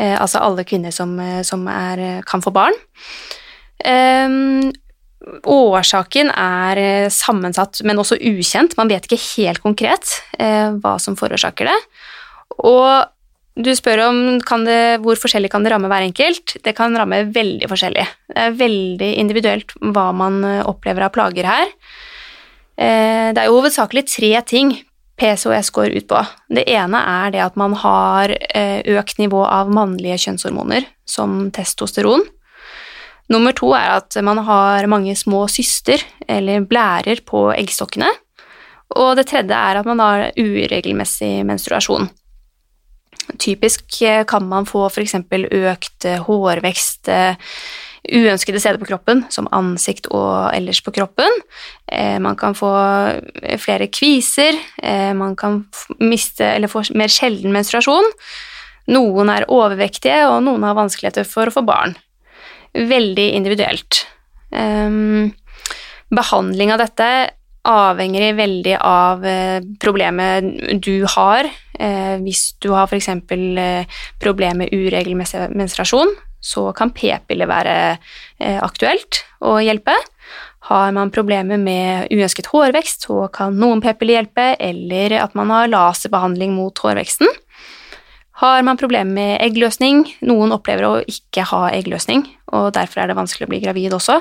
[0.00, 2.76] Eh, altså alle kvinner som, eh, som er, kan få barn.
[5.30, 6.82] Eh, årsaken er
[7.14, 8.76] sammensatt, men også ukjent.
[8.80, 11.78] Man vet ikke helt konkret hva som forårsaker det.
[12.66, 13.08] Og
[13.60, 14.18] du spør om
[14.64, 16.56] det, hvor forskjellig kan det ramme hver enkelt.
[16.64, 18.06] Det kan ramme veldig forskjellig.
[18.30, 21.72] Det er veldig individuelt hva man eh, opplever av plager her.
[22.80, 24.72] Eh, det er jo hovedsakelig tre ting
[25.20, 26.22] PCOS går ut på.
[26.48, 32.24] Det ene er det at man har eh, økt nivå av mannlige kjønnshormoner, som testosteron.
[33.30, 38.08] Nummer to er at man har mange små syster, eller blærer, på eggstokkene.
[38.98, 42.10] Og det tredje er at man har uregelmessig menstruasjon.
[43.38, 45.14] Typisk eh, kan man få f.eks.
[45.30, 47.54] økt eh, hårvekst eh,
[48.10, 51.34] uønskede steder på kroppen, som ansikt og ellers på kroppen.
[52.24, 52.70] Man kan få
[53.60, 54.56] flere kviser,
[55.14, 55.58] man kan
[56.00, 58.08] miste eller få mer sjelden menstruasjon.
[58.96, 61.92] Noen er overvektige, og noen har vanskeligheter for å få barn.
[62.74, 64.04] Veldig individuelt.
[66.10, 67.08] Behandling av dette
[67.70, 69.26] avhenger veldig av
[69.82, 71.50] problemet du har,
[71.80, 73.08] Eh, hvis du har f.eks.
[73.08, 79.94] Eh, problemer med uregelmessig menstruasjon, så kan p-piller være eh, aktuelt å hjelpe.
[80.68, 85.72] Har man problemer med uønsket hårvekst, så kan noen p-piller hjelpe, eller at man har
[85.72, 87.30] laserbehandling mot hårveksten.
[88.40, 92.24] Har man problemer med eggløsning, noen opplever å ikke ha eggløsning,
[92.56, 94.16] og derfor er det vanskelig å bli gravid også.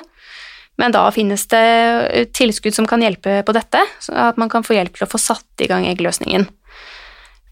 [0.79, 4.73] Men da finnes det tilskudd som kan hjelpe på dette, så at man kan få
[4.75, 6.47] hjelp til å få satt i gang eggløsningen.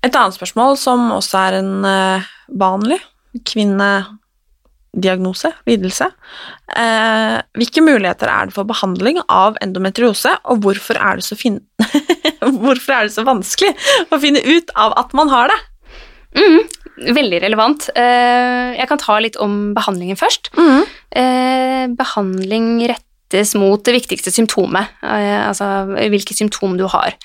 [0.03, 2.22] Et annet spørsmål som også er en uh,
[2.59, 2.99] vanlig
[3.47, 6.05] kvinnediagnose, lidelse.
[6.74, 11.22] eh, hvilke muligheter er det for behandling av endometriose, og hvorfor er,
[12.61, 13.74] hvorfor er det så vanskelig
[14.09, 15.59] å finne ut av at man har det?
[16.38, 17.89] Mm, veldig relevant.
[17.97, 20.51] Uh, jeg kan ta litt om behandlingen først.
[20.57, 20.85] Mm.
[21.97, 27.15] behandling rettes mot det viktigste symptomet, altså hvilket symptom du har.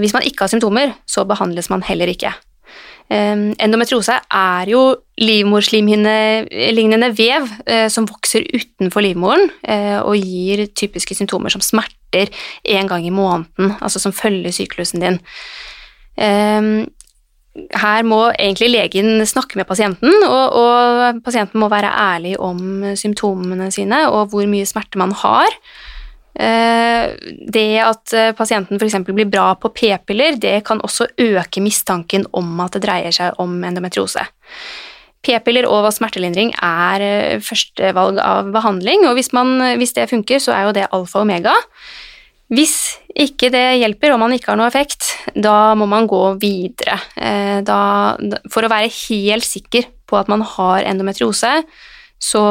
[0.00, 2.32] hvis man ikke har symptomer, så behandles man heller ikke.
[3.10, 4.80] Endometriose er jo
[5.18, 12.30] livmorslimhinnelignende vev eh, som vokser utenfor livmoren eh, og gir typiske symptomer som smerter
[12.62, 15.18] en gang i måneden, altså som følger syklusen din.
[17.54, 23.72] Her må egentlig legen snakke med pasienten, og, og pasienten må være ærlig om symptomene
[23.74, 25.56] sine og hvor mye smerte man har.
[26.40, 27.10] Eh,
[27.50, 29.00] det at eh, pasienten f.eks.
[29.08, 33.58] blir bra på p-piller, det kan også øke mistanken om at det dreier seg om
[33.66, 34.22] endometriose.
[35.26, 40.54] P-piller og smertelindring er eh, førstevalg av behandling, og hvis, man, hvis, det funker, så
[40.54, 41.56] er jo det alfa og omega.
[42.50, 42.74] Hvis
[43.14, 46.96] ikke det hjelper og man ikke har noe effekt, da må man gå videre.
[47.62, 47.78] Da,
[48.50, 51.52] for å være helt sikker på at man har endometriose,
[52.20, 52.42] så,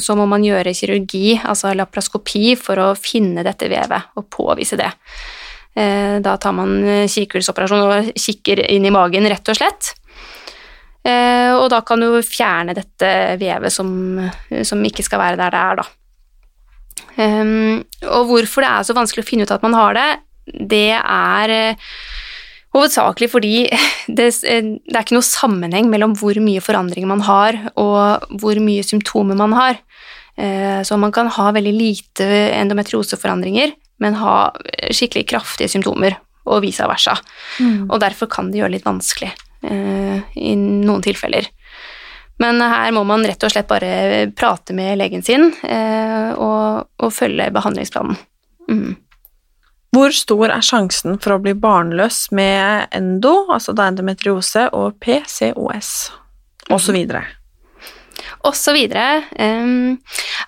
[0.00, 4.88] så, må man gjøre kirurgi, altså laparoskopi, for å finne dette vevet og påvise det.
[5.76, 6.72] Eh, da tar man
[7.04, 9.92] kikkhullsoperasjon og kikker inn i magen, rett og slett.
[11.04, 13.92] Eh, og da kan du fjerne dette vevet som,
[14.64, 15.88] som ikke skal være der det er, da.
[17.20, 17.52] Eh,
[18.08, 20.08] og hvorfor det er så vanskelig å finne ut at man har det,
[20.70, 21.78] det er
[22.70, 23.54] Hovedsakelig fordi
[24.18, 28.60] det, uh, det, er ikke noe sammenheng mellom hvor mye forandring man har, og hvor
[28.62, 29.80] mye symptomer man har.
[30.38, 34.36] Uh, så man kan ha veldig lite endometrioseforandringer, men ha
[34.94, 36.14] skikkelig kraftige symptomer,
[36.46, 37.18] og vice versa.
[37.58, 37.90] Mm.
[37.90, 41.50] Og derfor kan det gjøre det litt vanskelig i noen tilfeller.
[42.40, 47.50] Men her må man rett og slett bare prate med legen sin og, og følge
[47.52, 48.16] behandlingsplanen.
[48.70, 48.94] Mm.
[49.90, 55.90] Hvor stor er sjansen for å bli barnløs med endo, altså endometriose, og PCOS,
[56.70, 56.98] osv.?
[58.46, 59.24] Og så videre.
[59.34, 59.98] Um,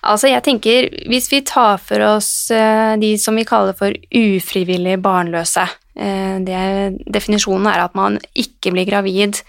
[0.01, 4.95] altså, jeg tenker Hvis vi tar for oss uh, de som vi kaller for ufrivillig
[5.03, 6.61] barnløse uh, det,
[7.05, 9.41] Definisjonen er at man ikke blir gravid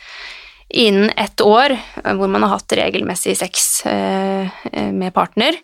[0.68, 1.76] innen ett år
[2.16, 4.48] hvor man har hatt regelmessig sex uh,
[4.92, 5.58] med partner.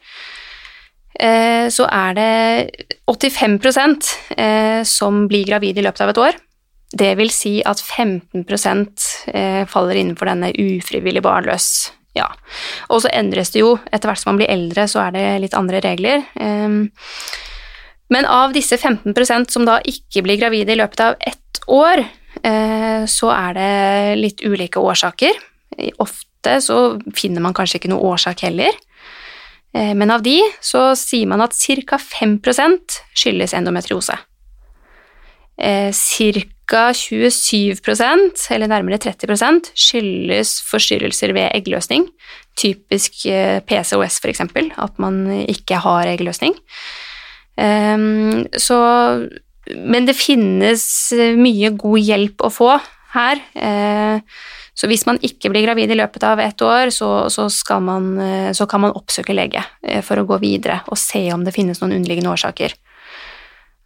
[1.20, 3.58] Eh, så er det 85
[4.36, 6.38] eh, som blir gravide i løpet av et år.
[6.90, 11.92] Det vil si at 15 eh, faller innenfor denne ufrivillig barnløs.
[12.16, 12.30] Ja.
[12.88, 15.54] Og så endres det jo etter hvert som man blir eldre, så er det litt
[15.54, 16.24] andre regler.
[18.10, 22.02] Men av disse 15% som da ikke blir gravide i løpet av ett år,
[22.40, 23.72] så er det
[24.20, 25.36] litt ulike årsaker.
[26.00, 26.76] Ofte så
[27.16, 28.76] finner man kanskje ikke noe årsak heller.
[29.74, 31.98] Eh, men av de så sier man at ca.
[31.98, 32.40] 5
[33.14, 34.18] skyldes endometriose.
[35.60, 36.92] Eh, ca.
[36.94, 42.06] 27% eller nærmere 30% skyldes forstyrrelser ved eggløsning.
[42.58, 44.40] Typisk eh, PCOS, f.eks.,
[44.78, 46.54] at man ikke har eggløsning.
[47.60, 48.76] Så,
[49.76, 50.82] men det finnes
[51.38, 52.72] mye god hjelp å få
[53.14, 53.42] her.
[54.80, 57.48] Så hvis man ikke blir gravid i løpet av ett år, så, så,
[57.84, 61.44] man, eh, så kan man oppsøke lege eh, for å gå videre og se om
[61.44, 62.72] det finnes noen underliggende årsaker.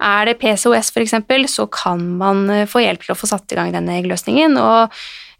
[0.04, 1.16] Er det PCOS f.eks.,
[1.50, 4.58] så kan man eh, få hjelp til å få satt i gang denne eggløsningen.
[4.60, 4.94] og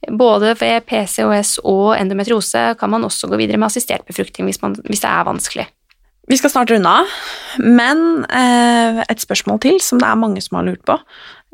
[0.05, 4.74] både ved PCOS og endometriose kan man også gå videre med assistert befruktning hvis, man,
[4.88, 5.68] hvis det er vanskelig.
[6.31, 7.11] Vi skal snart runde av,
[7.61, 10.97] men eh, et spørsmål til som det er mange som har lurt på.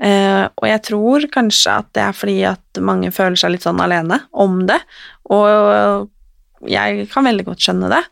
[0.00, 3.82] Eh, og jeg tror kanskje at det er fordi at mange føler seg litt sånn
[3.82, 4.78] alene om det,
[5.30, 6.08] og
[6.70, 8.04] jeg kan veldig godt skjønne det.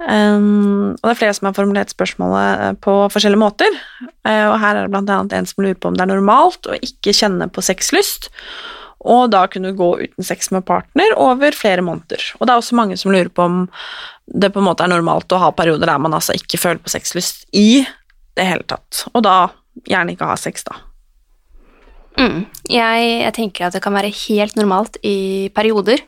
[0.00, 3.74] Um, og det er flere som har formulert spørsmålet på forskjellige måter,
[4.24, 6.78] uh, og her er det annet en som lurer på om det er normalt å
[6.80, 8.30] ikke kjenne på sexlyst,
[9.00, 12.20] og da kunne gå uten sex med partner over flere måneder.
[12.38, 13.62] Og det er også mange som lurer på om
[14.26, 16.92] det på en måte er normalt å ha perioder der man altså ikke føler på
[16.92, 17.82] sexlyst i
[18.38, 19.50] det hele tatt, og da
[19.88, 20.76] gjerne ikke ha sex, da.
[22.18, 22.42] Mm.
[22.68, 26.02] Jeg, jeg, tenker at det kan være helt normalt i perioder.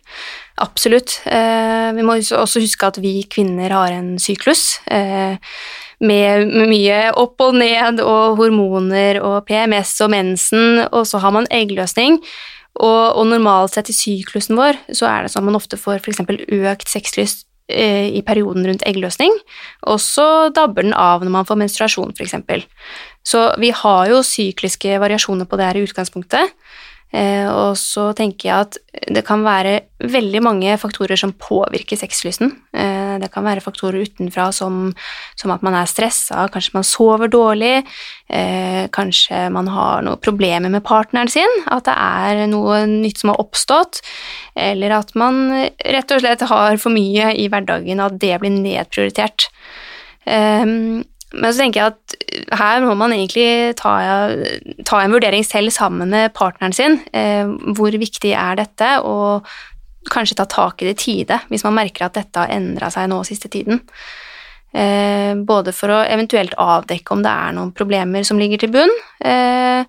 [0.60, 1.20] Absolutt.
[1.24, 4.80] Eh, vi må også huske at vi kvinner har en syklus.
[4.92, 5.38] Eh,
[6.02, 11.48] med, mye opp og ned og hormoner og PMS og mensen, og så har man
[11.54, 12.18] eggløsning.
[12.80, 16.00] Og, og normalt sett i syklusen vår så er det sånn at man ofte får
[16.00, 16.22] f.eks.
[16.24, 19.34] økt sexlyst eh, i perioden rundt eggløsning,
[19.92, 22.64] og så dabber den av når man får menstruasjon, f.eks.
[23.28, 26.56] Så vi har jo sykliske variasjoner på det her i utgangspunktet.
[27.12, 28.78] Eh, og så tenker jeg at
[29.12, 32.54] det kan være veldig mange faktorer som påvirker sexlysten.
[32.72, 34.94] Eh, det kan være faktorer utenfra som,
[35.36, 37.82] som at man er stressa, kanskje man sover dårlig,
[38.32, 43.34] eh, kanskje man har noen problemer med partneren sin, at det er noe nytt som
[43.34, 44.00] har oppstått,
[44.56, 49.50] eller at man rett og slett har for mye i hverdagen, at det blir nedprioritert.
[51.32, 53.92] Men så tenker jeg at her må man egentlig ta,
[54.88, 56.98] ta en vurdering selv sammen med partneren sin.
[57.12, 59.48] Eh, hvor viktig er dette, og
[60.10, 63.06] kanskje ta tak i det i tide hvis man merker at dette har endra seg
[63.10, 63.80] nå siste tiden.
[64.72, 68.92] Eh, både for å eventuelt avdekke om det er noen problemer som ligger til bunn.
[69.20, 69.84] Eh,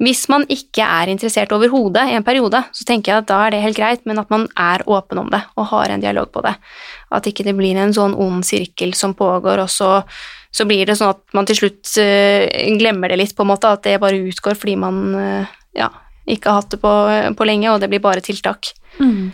[0.00, 3.54] hvis man ikke er interessert overhodet i en periode, så tenker jeg at da er
[3.54, 6.44] det helt greit, men at man er åpen om det og har en dialog på
[6.46, 6.54] det.
[7.10, 9.90] At ikke det blir en sånn ond sirkel som pågår, og så
[10.50, 12.46] så blir det sånn at man til slutt uh,
[12.80, 15.90] glemmer det litt, på en måte, at det bare utgår fordi man uh, ja,
[16.30, 16.94] ikke har hatt det på,
[17.38, 18.72] på, lenge, og det blir bare tiltak.
[18.98, 19.30] Mm.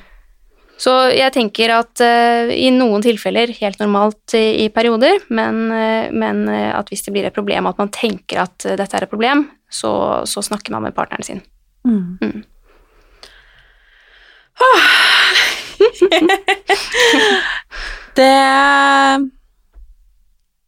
[0.76, 5.54] Så jeg tenker at uh, i noen tilfeller helt normalt i, i perioder, men,
[6.12, 9.46] men, at hvis det blir et problem, at man tenker at dette er et problem,
[9.72, 9.92] så,
[10.28, 11.40] så snakker man med partneren sin.
[11.88, 12.20] Mm.
[12.20, 12.44] Mm.
[18.16, 18.32] det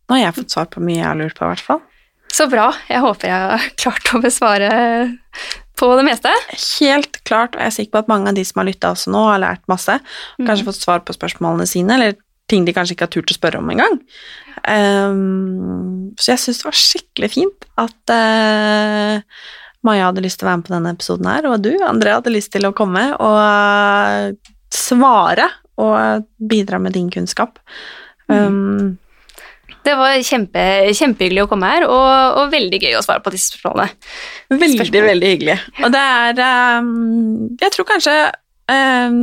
[0.08, 1.82] nå har jeg fått svar på mye jeg har lurt på, i hvert fall.
[2.32, 2.68] Så bra.
[2.88, 4.70] Jeg håper jeg har klart å besvare
[5.78, 6.32] på det meste.
[6.80, 9.12] Helt klart, og jeg er sikker på at mange av de som har lytta også
[9.14, 9.98] nå, har lært masse.
[10.40, 10.68] Kanskje mm.
[10.70, 13.72] fått svar på spørsmålene sine, eller ting de kanskje ikke har turt å spørre om
[13.72, 13.98] engang.
[14.64, 19.20] Um, så jeg syns det var skikkelig fint at uh,
[19.86, 22.34] Maja hadde lyst til å være med på denne episoden her, og du, André, hadde
[22.34, 24.38] lyst til å komme og
[24.74, 25.46] svare
[25.78, 27.60] og bidra med din kunnskap.
[28.26, 28.88] Um, mm.
[29.88, 30.62] Det var kjempe,
[30.96, 33.94] kjempehyggelig å komme her, og, og, veldig gøy å svare på disse spørsmålene.
[34.52, 35.06] Veldig, Spørsmål.
[35.14, 35.56] veldig hyggelig.
[35.80, 36.42] Og det er
[36.82, 36.90] um,
[37.62, 38.16] Jeg tror kanskje
[38.72, 39.18] um,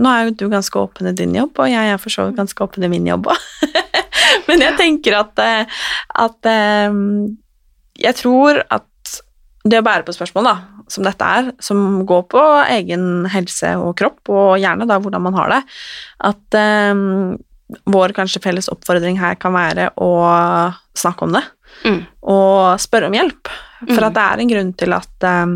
[0.00, 2.38] Nå er jo du ganske åpen i din jobb, og jeg er for så vidt
[2.40, 3.48] ganske åpen i min jobb òg.
[4.48, 5.82] Men jeg tenker at, eh,
[6.24, 6.48] at
[6.88, 7.02] um,
[8.00, 8.86] Jeg tror at
[9.68, 10.54] det å bære på spørsmål da,
[10.90, 12.42] som dette er, som går på
[12.78, 15.60] egen helse og kropp, og gjerne da hvordan man har det,
[16.30, 16.60] at
[16.96, 17.36] um,
[17.90, 20.10] vår kanskje felles oppfordring her kan være å
[20.98, 21.42] snakke om det
[21.86, 22.00] mm.
[22.34, 23.50] og spørre om hjelp.
[23.86, 24.06] For mm.
[24.08, 25.54] at det er en grunn til at, um,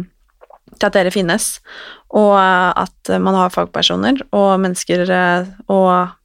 [0.75, 1.49] til at, dere finnes,
[2.15, 5.81] og at man har fagpersoner og mennesker uh, å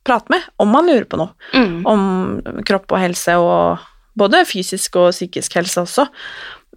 [0.08, 1.34] prate med om man lurer på noe.
[1.54, 1.82] Mm.
[1.90, 3.84] Om kropp og helse, og
[4.20, 6.08] både fysisk og psykisk helse også.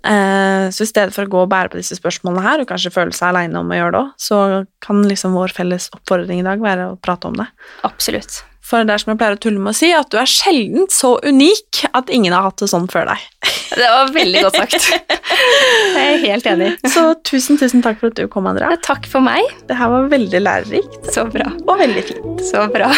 [0.02, 2.94] Uh, så i stedet for å gå og bære på disse spørsmålene her, og kanskje
[2.94, 4.38] føle seg aleine om å gjøre det òg, så
[4.82, 7.46] kan liksom vår felles oppfordring i dag være å prate om det.
[7.86, 8.42] Absolutt.
[8.72, 10.86] For det er som jeg pleier å tulle med å si, at du er sjelden
[10.88, 13.26] så unik at ingen har hatt det sånn før deg.
[13.72, 14.88] Det var veldig godt sagt.
[15.96, 16.70] Jeg er helt enig.
[16.92, 18.76] Så tusen, tusen takk for at du kom, Andrea.
[18.84, 19.48] Takk for meg.
[19.68, 20.98] Det her var veldig lærerikt.
[21.12, 21.52] Så bra.
[21.66, 22.44] Og veldig fint.
[22.52, 22.92] Så bra.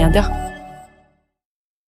[0.00, 0.39] Meander.